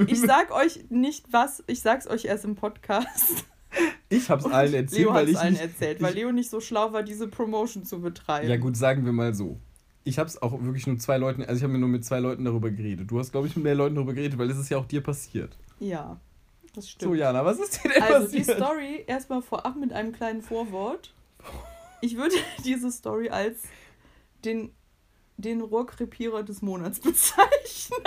[0.06, 3.44] ich sag euch nicht was, ich sag's euch erst im Podcast.
[4.08, 6.16] ich habe es Und allen erzählt, Leo weil hat's ich allen nicht, erzählt, weil ich-
[6.16, 8.48] Leo nicht so schlau war, diese Promotion zu betreiben.
[8.48, 9.58] Ja gut, sagen wir mal so.
[10.02, 12.20] Ich habe es auch wirklich nur zwei Leuten, also ich habe mir nur mit zwei
[12.20, 13.10] Leuten darüber geredet.
[13.10, 15.02] Du hast, glaube ich, mit mehr Leuten darüber geredet, weil es ist ja auch dir
[15.02, 15.56] passiert.
[15.78, 16.18] Ja,
[16.74, 17.10] das stimmt.
[17.12, 18.56] So, Jana, was ist dir denn Also die passiert?
[18.58, 21.14] Story erstmal vorab mit einem kleinen Vorwort.
[22.00, 22.34] Ich würde
[22.64, 23.62] diese Story als
[24.44, 24.72] den,
[25.40, 28.00] den Rohrkrepierer des Monats bezeichnen.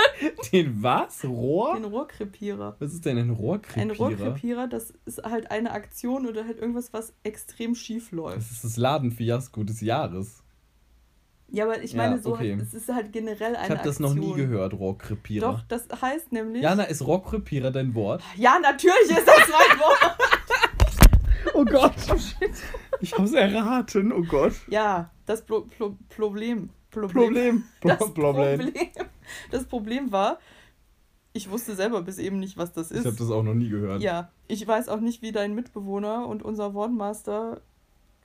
[0.52, 1.24] Den was?
[1.26, 1.76] Rohr?
[1.76, 2.76] Den Rohrkrepierer.
[2.80, 3.82] Was ist denn ein Rohrkrepierer?
[3.82, 8.38] Ein Rohrkrepierer, das ist halt eine Aktion oder halt irgendwas, was extrem schief läuft.
[8.38, 10.44] Das ist das Ladenfiasko des Jahres.
[11.50, 12.58] Ja, aber ich Ja, meine, so okay.
[12.60, 15.52] es ist halt generell eine Ich habe das noch nie gehört, Rohrkrepierer.
[15.52, 16.64] Doch, das heißt nämlich.
[16.64, 18.24] Jana, ist Rohrkrepierer dein Wort?
[18.38, 20.18] Ja, natürlich ist das mein Wort.
[21.54, 21.94] Oh Gott.
[23.02, 24.54] Ich hab's erraten, oh Gott.
[24.70, 26.70] Ja, das Pro Pro Problem.
[26.94, 27.64] Problem.
[27.82, 28.60] Das Problem.
[28.60, 28.74] Problem.
[29.52, 30.40] Das Problem war,
[31.34, 33.06] ich wusste selber bis eben nicht, was das Ich ist.
[33.06, 34.02] habe das auch noch nie gehört.
[34.02, 37.62] ja, ich weiß auch nicht, wie dein Mitbewohner und unser Wortmaster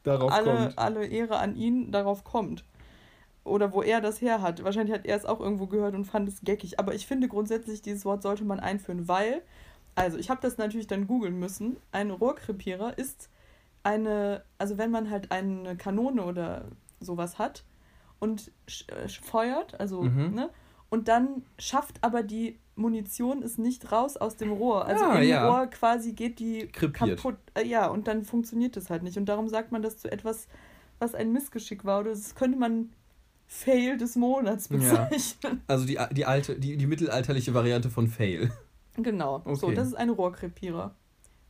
[0.03, 0.79] Darauf alle, kommt.
[0.79, 2.65] alle Ehre an ihn darauf kommt.
[3.45, 4.63] Oder wo er das her hat.
[4.63, 6.79] Wahrscheinlich hat er es auch irgendwo gehört und fand es geckig.
[6.79, 9.43] Aber ich finde grundsätzlich, dieses Wort sollte man einführen, weil,
[9.95, 11.79] also ich habe das natürlich dann googeln müssen.
[11.91, 13.31] Ein Rohrkrepierer ist
[13.83, 16.67] eine, also wenn man halt eine Kanone oder
[17.01, 17.65] sowas hat
[18.21, 20.35] und sch- äh, feuert, also, Mhm.
[20.35, 20.51] ne?
[20.91, 24.87] Und dann schafft aber die Munition es nicht raus aus dem Rohr.
[24.87, 25.47] Also Ah, im ja.
[25.49, 27.19] Rohr quasi geht die Krepiert.
[27.23, 27.37] kaputt.
[27.55, 29.19] Äh, ja, und dann funktioniert es halt nicht.
[29.19, 30.49] Und darum sagt man das zu etwas,
[30.99, 32.01] was ein Missgeschick war.
[32.01, 32.91] Oder das könnte man
[33.47, 34.77] Fail des Monats Ja.
[34.79, 35.63] bezeichnen.
[35.67, 38.51] Also die, die alte, die, die mittelalterliche Variante von Fail.
[38.97, 39.43] Genau.
[39.55, 39.75] So, Okay.
[39.75, 40.95] das ist ein Rohrkrepierer.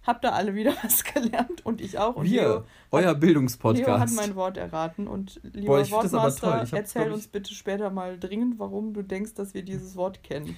[0.05, 2.17] Habt ihr alle wieder was gelernt und ich auch.
[2.17, 4.17] Und Wir, Leo, euer Leo hat Bildungspodcast.
[4.17, 5.07] mein Wort erraten.
[5.07, 6.63] Und lieber Boah, ich Wortmaster.
[6.63, 9.97] Ich hab, erzähl ich- uns bitte später mal dringend, warum du denkst, dass wir dieses
[9.97, 10.57] Wort kennen.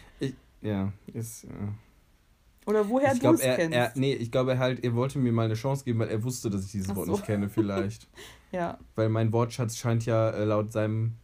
[0.61, 1.45] ja, ist.
[1.45, 1.51] Ja.
[2.67, 3.75] Oder woher ich du es er, kennst.
[3.77, 6.23] er, nee, ich glaube, er halt, er wollte mir mal eine Chance geben, weil er
[6.23, 7.13] wusste, dass ich dieses Ach Wort so.
[7.13, 8.09] nicht kenne, vielleicht.
[8.53, 11.15] Ja, weil mein Wortschatz scheint ja äh, laut seinem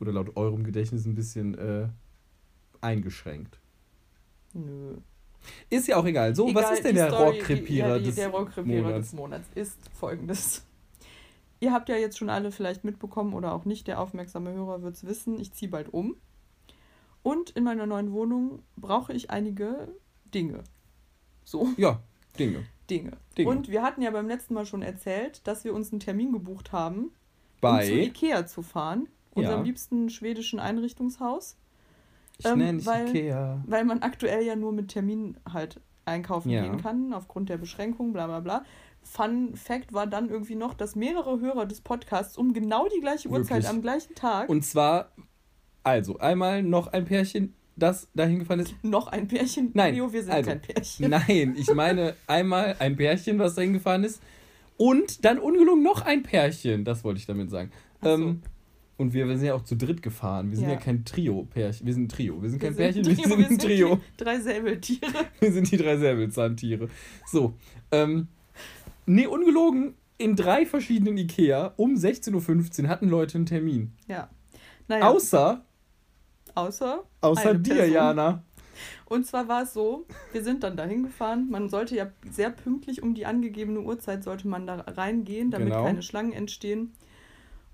[0.00, 1.88] oder laut eurem Gedächtnis ein bisschen äh,
[2.80, 3.58] eingeschränkt.
[4.54, 4.96] nö.
[5.70, 6.34] Ist ja auch egal.
[6.34, 9.10] So, Egal, was ist denn der Rohrkrepierer des Der Rohrkrepierer Monats?
[9.10, 10.64] des Monats ist folgendes.
[11.60, 14.94] Ihr habt ja jetzt schon alle vielleicht mitbekommen oder auch nicht, der aufmerksame Hörer wird
[14.94, 16.16] es wissen, ich ziehe bald um.
[17.22, 19.88] Und in meiner neuen Wohnung brauche ich einige
[20.32, 20.62] Dinge.
[21.44, 22.00] So, Ja,
[22.38, 22.64] Dinge.
[22.88, 23.12] Dinge.
[23.36, 23.50] Dinge.
[23.50, 26.72] Und wir hatten ja beim letzten Mal schon erzählt, dass wir uns einen Termin gebucht
[26.72, 27.12] haben, um zu
[27.60, 29.64] Bei, Ikea zu fahren, unserem Ja.
[29.64, 31.56] liebsten schwedischen Einrichtungshaus.
[32.38, 33.62] Ich ähm, nenne weil- Ikea.
[33.66, 36.62] Weil man aktuell ja nur mit Termin halt einkaufen Ja.
[36.62, 38.64] gehen kann, aufgrund der Beschränkung, bla bla bla.
[39.02, 43.28] Fun Fact war dann irgendwie noch, dass mehrere Hörer des Podcasts um genau die gleiche
[43.28, 43.68] Uhrzeit Wirklich?
[43.68, 45.12] am gleichen Tag Und zwar,
[45.82, 48.74] also, einmal noch ein Pärchen, das dahin gefahren ist.
[48.82, 49.70] noch ein Pärchen.
[49.74, 51.10] Nein, Leo, wir sind also, kein Pärchen.
[51.10, 54.22] Nein, ich meine einmal ein Pärchen, was dahin gefahren ist.
[54.76, 56.84] Und dann ungelungen noch ein Pärchen.
[56.84, 57.70] Das wollte ich damit sagen.
[58.02, 58.10] So.
[58.10, 58.42] Ähm,
[58.98, 60.50] und wir, wir sind ja auch zu dritt gefahren.
[60.50, 60.80] Wir sind ja, Ja.
[60.80, 61.86] kein Trio-Pärchen.
[61.86, 62.42] Wir sind ein Trio.
[62.42, 63.96] Wir sind kein Wir Pärchen, sind wir sind ein Trio.
[63.96, 65.12] die drei Säbeltiere.
[65.40, 66.88] Wir sind die drei Säbelzahntiere.
[67.26, 67.54] So.
[67.90, 68.28] Ähm,
[69.06, 69.94] nee, ungelogen.
[70.18, 73.92] In drei verschiedenen Ikea um 16.15 Uhr hatten Leute einen Termin.
[74.08, 74.28] Ja.
[74.88, 75.64] Naja, Außer,
[76.54, 77.04] außer.
[77.20, 77.94] außer dir, Person.
[77.94, 78.42] Jana.
[79.06, 81.48] Und zwar war es so, wir sind dann dahin gefahren.
[81.50, 85.84] Man sollte ja sehr pünktlich um die angegebene Uhrzeit sollte man da reingehen, damit Genau.
[85.84, 86.92] keine Schlangen entstehen.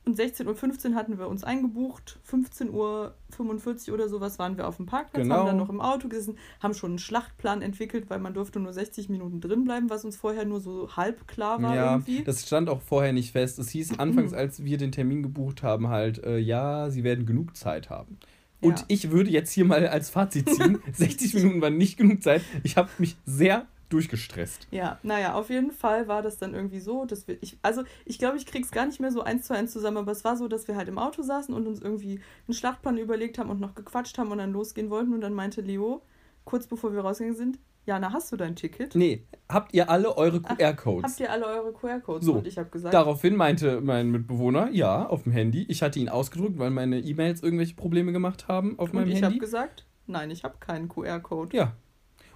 [0.07, 2.19] Und 16.15 Uhr hatten wir uns eingebucht.
[2.31, 5.37] 15.45 Uhr oder sowas waren wir auf dem Parkplatz, Genau.
[5.37, 8.73] haben dann noch im Auto gesessen, haben schon einen Schlachtplan entwickelt, weil man durfte nur
[8.73, 12.23] 60 Minuten drin bleiben, was uns vorher nur so halb klar war Ja, irgendwie.
[12.23, 13.59] das stand auch vorher nicht fest.
[13.59, 17.57] Es hieß anfangs, als wir den Termin gebucht haben, halt, äh, ja, sie werden genug
[17.57, 18.19] Zeit haben.
[18.61, 18.85] Und Ja.
[18.89, 22.43] ich würde jetzt hier mal als Fazit ziehen, 60 Minuten waren nicht genug Zeit.
[22.63, 24.66] Ich habe mich sehr durchgestresst.
[24.70, 28.18] Ja, naja, auf jeden Fall war das dann irgendwie so, dass wir, ich, also ich
[28.18, 30.49] glaube, ich krieg's gar nicht mehr so eins zu eins zusammen, aber es war so,
[30.49, 33.74] dass wir halt im Auto saßen und uns irgendwie einen Schlachtplan überlegt haben und noch
[33.74, 36.03] gequatscht haben und dann losgehen wollten und dann meinte Leo,
[36.45, 38.95] kurz bevor wir rausgegangen sind, Jana, hast du dein Ticket?
[38.95, 41.11] Nee, habt ihr alle eure QR-Codes?
[41.11, 42.24] Habt ihr alle eure QR-Codes?
[42.24, 45.66] So, und ich habe gesagt, Daraufhin meinte mein Mitbewohner, ja, auf dem Handy.
[45.68, 49.16] Ich hatte ihn ausgedrückt, weil meine E-Mails irgendwelche Probleme gemacht haben auf und meinem ich
[49.16, 49.38] habe Handy.
[49.38, 51.55] gesagt, nein, ich habe keinen QR-Code.
[51.55, 51.74] Ja.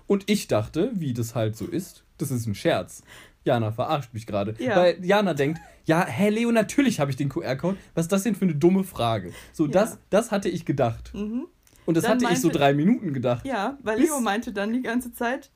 [0.09, 3.02] Und ich dachte, wie das halt so ist, das ist ein Scherz.
[3.44, 4.54] Jana verarscht mich gerade.
[4.59, 4.76] Ja.
[4.76, 7.76] Weil Jana denkt, ja, hä, Leo, natürlich habe ich den QR-Code.
[7.94, 9.32] Was ist das denn für eine dumme Frage?
[9.52, 9.70] So, Ja.
[9.70, 11.14] das, das hatte ich gedacht.
[11.14, 11.46] Mhm.
[11.86, 13.46] Und das Dann hatte ich so meinte- drei Minuten gedacht.
[13.46, 15.50] Ja, weil Leo meinte dann die ganze Zeit,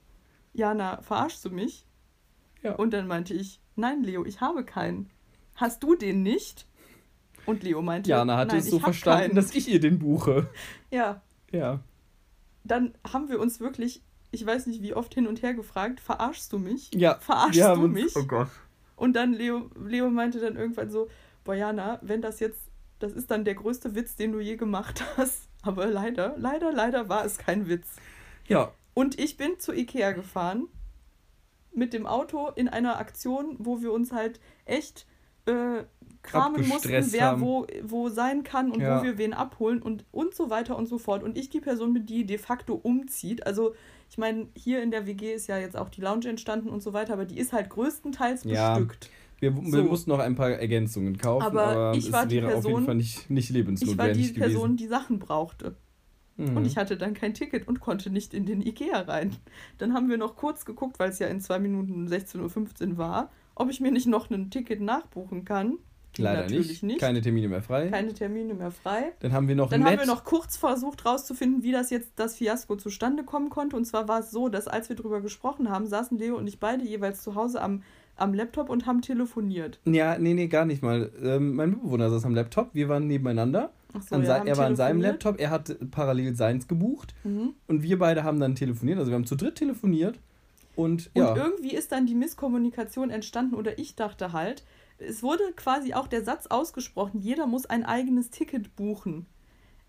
[0.55, 1.87] Jana, verarschst du mich?
[2.63, 2.75] Ja.
[2.77, 5.11] Und dann meinte ich, nein, Leo, ich habe keinen.
[5.57, 6.67] Hast du den nicht?
[7.45, 9.35] Und Leo meinte, Jana hatte nein, es so verstanden, keinen.
[9.35, 10.47] dass ich ihr den buche.
[10.91, 11.81] Ja, Ja.
[12.65, 14.03] dann haben wir uns wirklich,
[14.33, 16.91] ich weiß nicht wie oft hin und her gefragt, verarschst du mich?
[16.95, 17.19] Ja.
[17.21, 18.17] Verarschst wir du mich?
[18.17, 18.49] Oh Gott.
[18.97, 21.09] Und dann Leo, Leo meinte dann irgendwann so,
[21.45, 22.61] boah Jana, wenn das jetzt,
[22.99, 25.49] das ist dann der größte Witz, den du je gemacht hast.
[25.63, 27.89] Aber leider, leider, leider war es kein Witz.
[28.49, 28.73] Ja.
[28.95, 30.67] Und ich bin zu Ikea gefahren
[31.75, 35.07] mit dem Auto in einer Aktion, wo wir uns halt echt
[35.47, 35.85] äh,
[36.23, 37.41] kramen mussten, wer haben.
[37.41, 39.01] wo, wo sein kann und Ja.
[39.01, 41.23] wo wir wen abholen und, und so weiter und so fort.
[41.23, 43.47] Und ich die Person bin, die de facto umzieht.
[43.47, 43.75] Also
[44.13, 46.93] ich meine, hier in der WG ist ja jetzt auch die Lounge entstanden und so
[46.93, 48.75] weiter, aber die ist halt größtenteils Ja.
[48.75, 49.09] bestückt.
[49.41, 49.85] Wir, wir So.
[49.85, 52.63] mussten noch ein paar Ergänzungen kaufen, Aber aber, ich es war die wäre auf jeden
[52.65, 54.77] Person- Fall nicht, nicht Ich war die lebensnotwendig Person, gewesen.
[54.77, 55.77] die Sachen brauchte.
[56.37, 56.59] Mhm.
[56.59, 59.35] Und ich hatte dann kein Ticket und konnte nicht in den Ikea rein.
[59.79, 63.31] Dann haben wir noch kurz geguckt, weil es ja in zwei Minuten 16.15 Uhr war,
[63.55, 65.79] ob ich mir nicht noch ein Ticket nachbuchen kann.
[66.19, 66.83] Leider natürlich nicht.
[66.83, 67.01] nicht.
[67.01, 67.89] Keine Termine mehr frei.
[67.89, 69.13] Keine Termine mehr frei.
[69.21, 69.91] Dann haben wir noch Dann nett.
[69.93, 73.77] haben wir noch kurz versucht rauszufinden, wie das jetzt das Fiasko zustande kommen konnte.
[73.77, 76.61] Und zwar war es so, dass als wir drüber gesprochen haben, saßen Leo und ich
[76.61, 77.83] beide jeweils zu Hause am,
[78.17, 79.81] am Laptop und haben telefoniert.
[79.85, 81.11] Ja, nee, nee, gar nicht mal.
[81.23, 83.73] Ähm, mein Mitbewohner saß am Laptop, wir waren nebeneinander.
[84.09, 85.03] So, ja, er war an seinem.
[85.03, 87.55] Laptop, er hat parallel seins gebucht Mhm.
[87.69, 88.99] und wir beide haben dann telefoniert.
[88.99, 90.19] Also wir haben zu dritt telefoniert
[90.77, 91.37] und, Und ja.
[91.37, 94.65] irgendwie ist dann die Misskommunikation entstanden oder ich dachte halt,
[95.09, 99.27] es wurde quasi auch der Satz ausgesprochen, jeder muss ein eigenes Ticket buchen.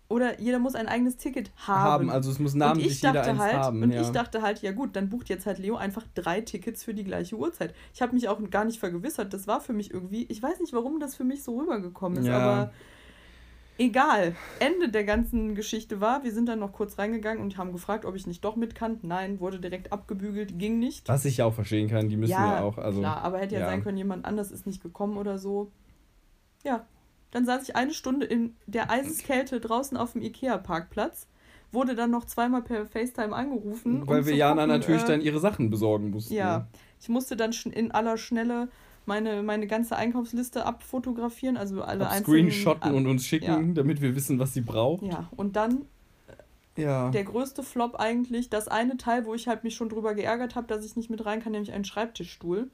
[0.08, 1.82] Oder jeder muss ein eigenes Ticket haben.
[1.82, 2.10] haben.
[2.10, 3.82] Also es muss und namentlich ich dachte jeder eins halt, haben.
[3.82, 4.02] und ja.
[4.02, 7.04] ich dachte halt, ja gut, dann bucht jetzt halt Leo einfach drei Tickets für die
[7.04, 7.74] gleiche Uhrzeit.
[7.94, 9.32] Ich habe mich auch gar nicht vergewissert.
[9.32, 12.26] Das war für mich irgendwie, ich weiß nicht, warum das für mich so rübergekommen ist,
[12.26, 12.38] Ja.
[12.38, 12.72] aber
[13.78, 14.34] egal.
[14.60, 18.14] Ende der ganzen Geschichte war, wir sind dann noch kurz reingegangen und haben gefragt, ob
[18.14, 18.98] ich nicht doch mit kann.
[19.02, 21.08] Nein, wurde direkt abgebügelt, ging nicht.
[21.08, 22.78] Was ich ja auch verstehen kann, die müssen ja, auch.
[22.78, 23.66] Also, klar, aber hätte ja, ja.
[23.66, 25.70] sein können, jemand anders ist nicht gekommen oder so.
[26.64, 26.86] Ja,
[27.30, 31.26] dann saß ich eine Stunde in der Eiseskälte draußen auf dem Ikea-Parkplatz,
[31.72, 34.02] wurde dann noch zweimal per FaceTime angerufen.
[34.02, 36.32] um Weil wir zu Jana gucken, natürlich äh, dann ihre Sachen besorgen mussten.
[36.32, 36.68] Ja,
[37.00, 38.68] ich musste dann schon in aller Schnelle
[39.06, 42.50] meine, meine ganze Einkaufsliste abfotografieren, also alle Ab einzelnen...
[42.50, 43.74] Screenshotten ab- und uns schicken, ja.
[43.74, 45.02] damit wir wissen, was sie braucht.
[45.04, 45.82] Ja, und dann
[46.76, 47.10] Ja.
[47.10, 50.66] der größte Flop eigentlich, das eine Teil, wo ich halt mich schon drüber geärgert habe,
[50.66, 52.70] dass ich nicht mit rein kann, nämlich einen Schreibtischstuhl.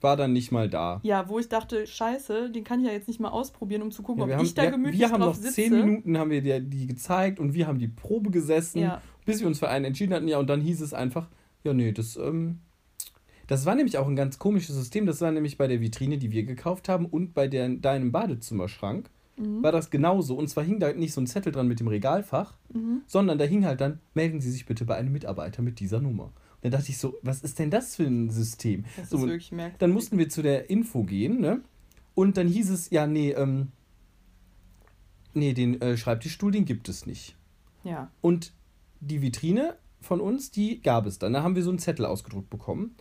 [0.00, 1.00] War dann nicht mal da.
[1.04, 4.02] Ja, wo ich dachte, scheiße, den kann ich ja jetzt nicht mal ausprobieren, um zu
[4.02, 5.54] gucken, Ja, ob haben, ich da wir, gemütlich wir haben drauf noch sitze.
[5.54, 9.00] zehn Minuten haben wir dir die gezeigt und wir haben die Probe gesessen, Ja.
[9.24, 10.28] bis wir uns für einen entschieden hatten.
[10.28, 11.28] Ja, und dann hieß es einfach,
[11.64, 12.58] ja, nee, das, ähm,
[13.46, 15.06] das war nämlich auch ein ganz komisches System.
[15.06, 19.08] Das war nämlich bei der Vitrine, die wir gekauft haben und bei der, deinem Badezimmerschrank.
[19.38, 19.62] Mhm.
[19.62, 20.34] War das genauso.
[20.36, 23.02] Und zwar hing da nicht so ein Zettel dran mit dem Regalfach, Mhm.
[23.06, 26.24] sondern da hing halt dann, melden Sie sich bitte bei einem Mitarbeiter mit dieser Nummer.
[26.24, 26.32] Und
[26.62, 28.84] dann dachte ich so, was ist denn das für ein System?
[28.96, 29.78] Das so, ist wirklich merkwürdig.
[29.78, 31.60] dann mussten wir zu der Info gehen, ne?
[32.14, 33.68] Und dann hieß es, ja, nee, ähm,
[35.34, 37.36] nee, den äh, Schreibtischstuhl, den gibt es nicht.
[37.84, 38.10] Ja.
[38.22, 38.52] Und
[39.00, 41.34] die Vitrine von uns, die gab es dann.
[41.34, 42.96] Da haben wir so einen Zettel ausgedruckt bekommen.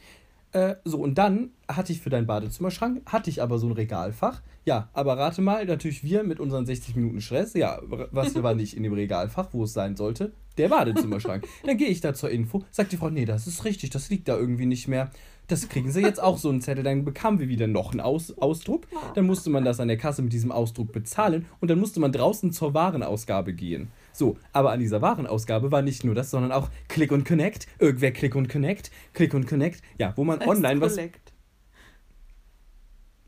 [0.56, 4.42] Äh, so, und dann hatte ich für deinen Badezimmerschrank, hatte ich aber so ein Regalfach.
[4.64, 8.78] Ja, aber rate mal, natürlich wir mit unseren 60 Minuten Stress, ja, was war nicht
[8.78, 10.32] in dem Regalfach, wo es sein sollte?
[10.58, 11.46] Der Badezimmerschrank.
[11.66, 14.30] dann gehe ich da zur Info, sagt die Frau, nee, das ist richtig, das liegt
[14.30, 15.12] da irgendwie nicht mehr.
[15.48, 16.86] Das kriegen sie jetzt auch so einen Zettel.
[16.86, 18.88] Dann bekamen wir wieder noch einen Aus Ausdruck.
[19.14, 22.14] Dann musste man das an der Kasse mit diesem Ausdruck bezahlen und dann musste man
[22.14, 23.92] draußen zur Warenausgabe gehen.
[24.16, 27.68] So, aber an dieser Warenausgabe war nicht nur das, sondern auch Click und Connect.
[27.80, 29.82] Irgendwer Click und Connect, Click und Connect.
[29.98, 30.98] Ja, wo man online was.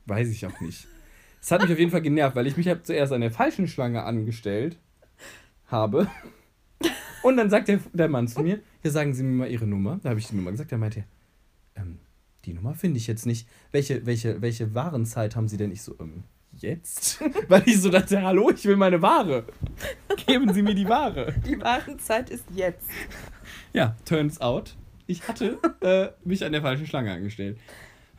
[0.06, 0.88] Weiß ich auch nicht.
[1.42, 3.68] Es hat mich auf jeden Fall genervt, weil ich mich halt zuerst an der falschen
[3.68, 4.78] Schlange angestellt
[5.66, 6.08] habe.
[7.22, 10.00] Und dann sagt der, der Mann zu mir, ja, sagen Sie mir mal Ihre Nummer.
[10.02, 10.72] Da habe ich die Nummer gesagt.
[10.72, 11.04] Er meinte,
[11.76, 12.00] ähm,
[12.46, 13.50] die Nummer finde ich jetzt nicht.
[13.72, 15.74] Welche, welche, welche Warenzeit haben Sie denn?
[15.74, 16.24] Ich so, ähm,
[16.62, 17.22] jetzt?
[17.48, 19.46] Weil ich so dachte, hallo, ich will meine Ware.
[20.26, 21.34] Geben Sie mir die Ware.
[21.48, 22.88] Die Warenzeit ist jetzt.
[23.74, 27.58] Ja, turns out, ich hatte äh, mich an der falschen Schlange angestellt.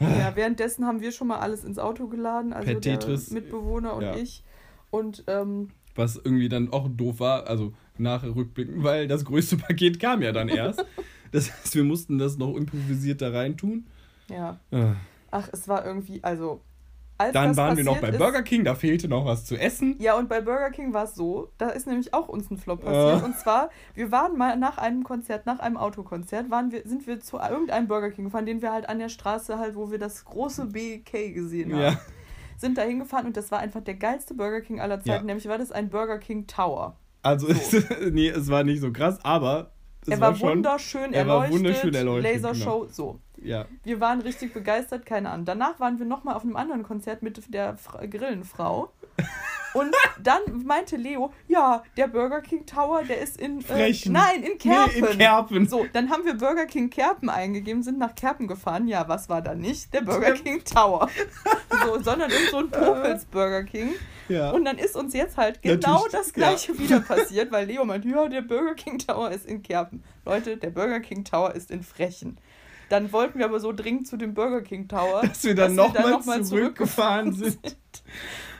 [0.01, 3.95] Ja, währenddessen haben wir schon mal alles ins Auto geladen, also Per Tetris, der Mitbewohner
[3.95, 4.14] und ja.
[4.16, 4.45] ich.
[4.91, 9.99] Und ähm, Was irgendwie dann auch doof war, also nachher rückblicken, weil das größte Paket
[9.99, 10.84] kam ja dann erst.
[11.32, 13.86] Das heißt, wir mussten das noch improvisiert da reintun.
[14.30, 14.95] ja, Ah.
[15.32, 16.61] ach, es war irgendwie, also.
[17.21, 19.97] Als Dann waren wir noch bei ist- Burger King, da fehlte noch was zu essen.
[19.99, 22.85] Ja, und bei Burger King war es so, da ist nämlich auch uns ein Flop
[22.85, 23.23] passiert.
[23.23, 23.27] Ah.
[23.27, 27.19] Und zwar, wir waren mal nach einem Konzert, nach einem Autokonzert, waren wir, sind wir
[27.19, 30.25] zu irgendeinem Burger King gefahren, den wir halt an der Straße halt, wo wir das
[30.25, 31.83] große BK gesehen haben.
[31.83, 32.01] Ja.
[32.57, 35.09] Sind da hingefahren und das war einfach der geilste Burger King aller Zeiten.
[35.11, 35.23] Ja.
[35.23, 36.97] Nämlich war das ein Burger King Tower.
[37.23, 37.73] Also, es,
[38.12, 39.73] nee, es war nicht so krass, aber
[40.07, 40.49] er war, schon.
[40.51, 42.49] wunderschön er war erleuchtet, wunderschön erleuchtet, genau.
[42.49, 43.21] Lasershow, so.
[43.37, 43.67] Ja.
[43.85, 45.47] Wir waren richtig begeistert, keine Ahnung.
[45.47, 48.93] Danach waren wir nochmal auf einem anderen Konzert mit der Fra Grillenfrau.
[49.75, 53.61] Und dann meinte Leo, ja, der Burger King Tower, der ist in.
[53.61, 54.12] Äh, Frechen.
[54.12, 55.01] nein, in Kerpen.
[55.01, 55.69] Nee, in Kerpen.
[55.69, 58.89] So, dann haben wir Burger King Kerpen eingegeben, sind nach Kerpen gefahren.
[58.89, 59.93] Ja, was war da nicht?
[59.93, 61.09] Der Burger King Tower.
[61.85, 63.95] so, sondern in so ein Popels Burger King.
[64.29, 64.51] Ja.
[64.51, 68.05] Und dann ist uns jetzt halt genau Natürlich, das gleiche wieder passiert, weil Leo meint,
[68.05, 70.03] ja, der Burger King Tower ist in Kerpen.
[70.25, 72.39] Leute, der Burger King Tower ist in Frechen.
[72.89, 76.11] Dann wollten wir aber so dringend zu dem Burger King Tower, dass wir dann nochmal
[76.11, 77.59] noch mal zurückgefahren sind.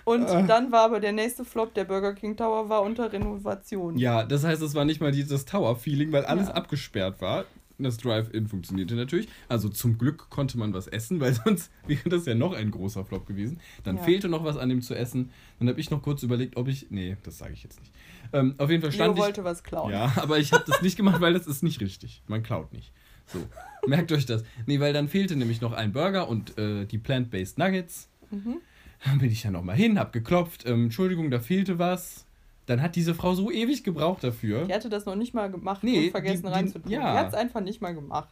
[0.09, 0.43] Und Ah.
[0.43, 3.99] dann war aber der nächste Flop, der Burger King Tower war unter Renovation.
[3.99, 6.55] Ja, das heißt, es war nicht mal dieses Tower-Feeling, weil alles Ja.
[6.55, 7.45] abgesperrt war.
[7.81, 9.29] Das Drive-In funktionierte natürlich.
[9.49, 13.05] Also zum Glück konnte man was essen, weil sonst wäre das ja noch ein großer
[13.05, 13.61] Flop gewesen.
[13.85, 14.03] Dann Ja.
[14.03, 15.31] fehlte noch was an dem zu essen.
[15.61, 16.87] Dann habe ich noch kurz überlegt, ob ich.
[16.91, 17.93] Nee, das sage ich jetzt nicht.
[18.33, 19.23] Ähm, auf jeden Fall Leo stand ich.
[19.25, 19.93] wollte was klauen.
[19.93, 22.23] Ja, aber ich habe das nicht gemacht, weil das ist nicht richtig.
[22.27, 22.93] Man klaut nicht.
[23.27, 23.39] So,
[23.87, 24.43] merkt euch das.
[24.67, 28.09] Nee, weil dann fehlte nämlich noch ein Burger und äh, die Plant-Based Nuggets.
[28.31, 28.57] Mhm.
[29.05, 30.67] Dann bin ich ja nochmal hin, hab geklopft.
[30.67, 32.25] Ähm, Entschuldigung, da fehlte was.
[32.67, 34.67] Dann hat diese Frau so ewig gebraucht dafür.
[34.67, 36.91] Die hatte das noch nicht mal gemacht Nee, und vergessen die- die- reinzutun.
[36.93, 37.13] ja.
[37.13, 38.29] Die hat es einfach nicht mal gemacht.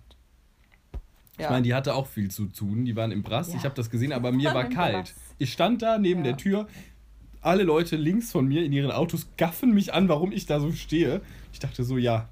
[1.39, 2.85] Ich meine, die hatte auch viel zu tun.
[2.87, 3.51] Die waren im Brass.
[3.51, 3.57] Ja.
[3.59, 5.15] Ich habe das gesehen, aber mir war kalt.
[5.39, 6.33] Ich stand da neben Ja.
[6.33, 6.67] der Tür.
[7.43, 10.73] Alle Leute links von mir in ihren Autos gaffen mich an, warum ich da so
[10.73, 11.21] stehe.
[11.53, 12.29] Ich dachte so, ja,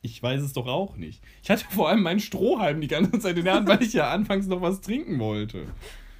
[0.00, 1.22] ich weiß es doch auch nicht.
[1.42, 4.10] Ich hatte vor allem meinen Strohhalm die ganze Zeit in der Hand, weil ich ja
[4.10, 5.66] anfangs noch was trinken wollte.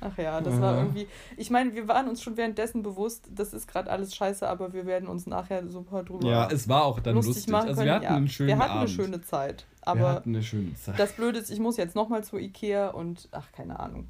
[0.04, 0.78] Ach ja, das war Aha.
[0.82, 1.06] irgendwie.
[1.36, 4.84] Ich meine, wir waren uns schon währenddessen bewusst, das ist gerade alles scheiße, aber wir
[4.86, 7.46] werden uns nachher super drüber Ja, es war auch dann lustig.
[7.48, 8.80] machen Also wir hatten ja, einen schönen wir hatten Abend.
[8.80, 9.66] eine schöne Zeit.
[9.80, 10.98] wir Aber hatten eine schöne Zeit.
[10.98, 14.08] das Blöde ist, ich muss jetzt nochmal zu Ikea und ach, keine Ahnung.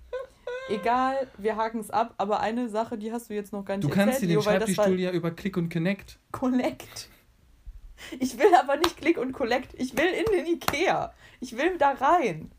[0.70, 3.84] Egal, wir haken es ab, aber eine Sache, die hast du jetzt noch gar nicht
[3.84, 6.18] Du kannst dir den Leo, weil das war Schreibtischstuhl ja über Click und Connect.
[6.30, 7.08] Collect.
[8.18, 9.74] Ich will aber nicht Click und Collect.
[9.78, 11.12] Ich will in den Ikea.
[11.40, 12.50] Ich will da rein.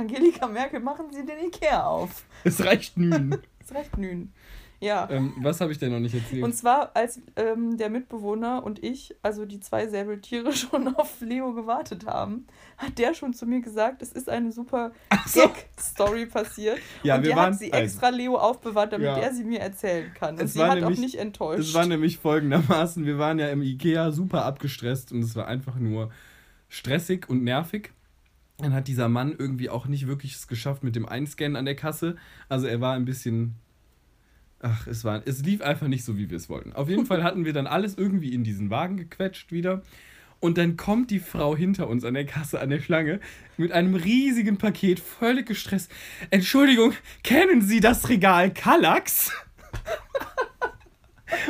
[0.00, 2.24] Angelika Merkel, machen Sie den Ikea auf.
[2.44, 3.38] Es reicht nun.
[3.60, 4.32] Das reicht nün.
[4.82, 5.06] Ja.
[5.10, 6.42] ähm, was habe ich denn noch nicht erzählt?
[6.42, 11.52] Und zwar, als ähm, der Mitbewohner und ich, also die zwei Säbeltiere, schon auf Leo
[11.52, 12.46] gewartet haben,
[12.78, 14.92] hat der schon zu mir gesagt, es ist eine super
[15.26, 15.40] so.
[15.42, 16.78] Gag-Story passiert.
[17.02, 19.18] Ja, und wir die waren- hat sie also- extra Leo aufbewahrt, damit Ja.
[19.18, 20.36] er sie mir erzählen kann.
[20.36, 21.60] Und Es sie war hat nämlich- auch nicht enttäuscht.
[21.60, 25.74] Es war nämlich folgendermaßen, wir waren ja im Ikea super abgestresst und es war einfach
[25.76, 26.08] nur
[26.70, 27.90] stressig und nervig.
[28.62, 31.76] Dann hat dieser Mann irgendwie auch nicht wirklich es geschafft mit dem Einscannen an der
[31.76, 32.16] Kasse.
[32.48, 33.54] Also er war ein bisschen...
[34.62, 36.74] Ach, es, war, es lief einfach nicht so, wie wir es wollten.
[36.74, 39.82] Auf jeden Fall hatten wir dann alles irgendwie in diesen Wagen gequetscht wieder.
[40.38, 43.20] Und dann kommt die Frau hinter uns an der Kasse, an der Schlange,
[43.58, 45.90] mit einem riesigen Paket, völlig gestresst.
[46.30, 49.32] Entschuldigung, kennen Sie das Regal Kallax?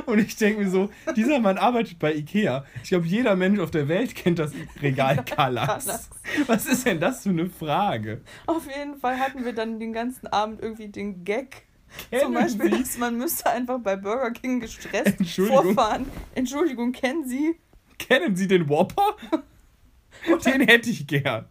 [0.07, 2.65] Und ich denke mir so, dieser Mann arbeitet bei Ikea.
[2.83, 4.53] Ich glaube, jeder Mensch auf der Welt kennt das
[4.83, 6.11] Regal Kallax.
[6.47, 8.23] Was ist denn das für eine Frage?
[8.47, 11.67] Auf jeden Fall hatten wir dann den ganzen Abend irgendwie den Gag.
[12.11, 15.75] Kennen Zum Beispiel, dass man müsste einfach bei Burger King gestresst Entschuldigung.
[15.75, 16.07] vorfahren.
[16.35, 17.57] Entschuldigung, kennen Sie?
[17.99, 19.17] Kennen Sie den Whopper?
[20.45, 21.49] Den hätte ich gern.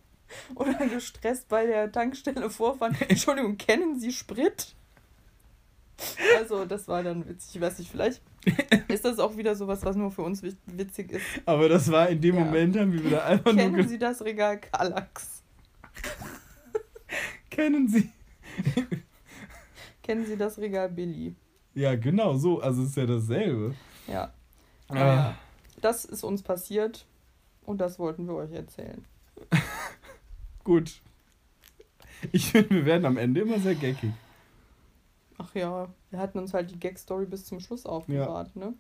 [0.55, 2.95] Oder gestresst bei der Tankstelle vorfahren.
[3.07, 4.75] Entschuldigung, kennen Sie Sprit?
[6.37, 7.55] Also, das war dann witzig.
[7.55, 8.21] Ich weiß nicht, vielleicht
[8.87, 11.25] ist das auch wieder sowas, was nur für uns wit- witzig ist.
[11.45, 12.45] Aber das war in dem Ja.
[12.45, 15.43] Moment, haben wir wieder einfach nur Kennen Sie das Regal Kallax?
[17.49, 18.09] Kennen Sie?
[20.03, 21.35] Kennen Sie das Regal Billy?
[21.73, 22.61] Ja, genau so.
[22.61, 23.75] Also es ist ja dasselbe.
[24.07, 24.31] Ja.
[24.87, 24.93] Ah.
[24.93, 25.37] Naja,
[25.81, 27.05] das ist uns passiert
[27.65, 29.05] und das wollten wir euch erzählen.
[30.63, 31.01] Gut.
[32.31, 34.11] Ich finde, wir werden am Ende immer sehr geckig.
[35.39, 38.73] Ach ja, wir hatten uns halt die Gag-Story bis zum Schluss aufbewahrt, ne?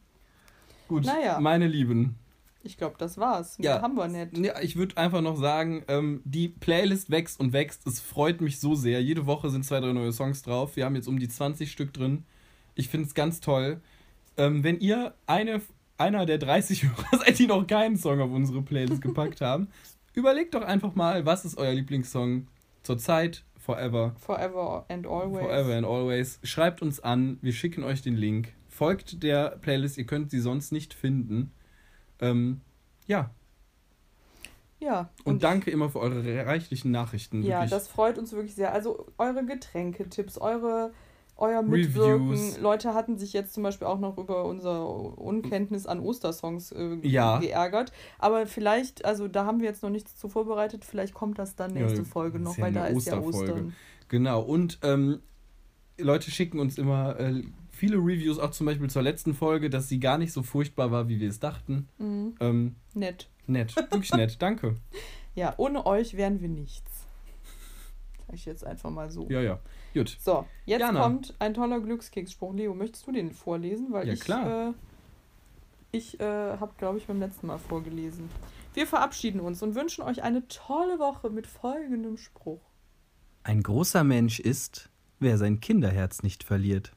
[0.87, 1.39] Gut, Naja.
[1.39, 2.15] meine Lieben.
[2.61, 3.57] Ich glaube, das war's.
[3.59, 3.81] Ja.
[3.81, 4.37] Haben wir nicht.
[4.37, 7.87] Ja, ich würde einfach noch sagen, ähm, die Playlist wächst und wächst.
[7.87, 9.01] Es freut mich so sehr.
[9.01, 10.75] Jede Woche sind zwei, drei neue Songs drauf.
[10.75, 12.25] Wir haben jetzt um die 20 Stück drin.
[12.75, 13.79] Ich finde es ganz toll.
[14.35, 15.61] Ähm, wenn ihr eine,
[15.97, 19.69] einer der 30 Hörer seid, die noch keinen Song auf unsere Playlist gepackt haben,
[20.13, 22.47] überlegt doch einfach mal, was ist euer Lieblingssong
[22.83, 25.45] zurzeit, forever, Forever and always.
[25.45, 26.39] forever and always.
[26.43, 28.53] Schreibt uns an, wir schicken euch den Link.
[28.67, 31.51] Folgt der Playlist, ihr könnt sie sonst nicht finden.
[32.21, 32.61] Ähm,
[33.05, 33.29] ja,
[34.79, 35.09] Ja.
[35.25, 37.43] und, danke immer für eure reichlichen Nachrichten.
[37.43, 37.69] Ja, wirklich.
[37.71, 38.73] das freut uns wirklich sehr.
[38.73, 40.91] Also eure Getränketipps, eure,
[41.39, 41.87] euer Reviews.
[41.95, 42.61] Mitwirken.
[42.61, 44.87] Leute hatten sich jetzt zum Beispiel auch noch über unser
[45.17, 47.39] Unkenntnis an Ostersongs äh, Ja.
[47.39, 47.91] geärgert.
[48.17, 51.75] Aber vielleicht, also da haben wir jetzt noch nichts zu vorbereitet, vielleicht kommt das dann
[51.75, 53.19] Ja, nächste das Folge noch, ja weil da ist ja.
[53.19, 53.73] Ostern.
[54.09, 55.19] Genau, und ähm,
[55.97, 59.99] Leute schicken uns immer äh, viele Reviews, auch zum Beispiel zur letzten Folge, dass sie
[59.99, 61.87] gar nicht so furchtbar war, wie wir es dachten.
[61.97, 62.35] Mhm.
[62.39, 63.29] Ähm, Nett.
[63.47, 64.75] nett, wirklich nett, danke.
[65.35, 66.88] Ja, ohne euch wären wir nichts.
[68.29, 69.27] Sag ich jetzt einfach mal so.
[69.27, 69.59] Ja, ja,
[69.91, 70.15] gut.
[70.19, 71.01] So, jetzt Jana.
[71.01, 72.53] kommt ein toller Glückskeksspruch.
[72.53, 73.91] Leo, möchtest du den vorlesen?
[73.91, 74.69] Weil Ja, ich, klar.
[74.69, 74.73] Äh,
[75.91, 78.29] ich äh, habe, glaube ich, beim letzten Mal vorgelesen.
[78.75, 82.61] Wir verabschieden uns und wünschen euch eine tolle Woche mit folgendem Spruch.
[83.41, 86.95] Ein großer Mensch ist, wer sein Kinderherz nicht verliert.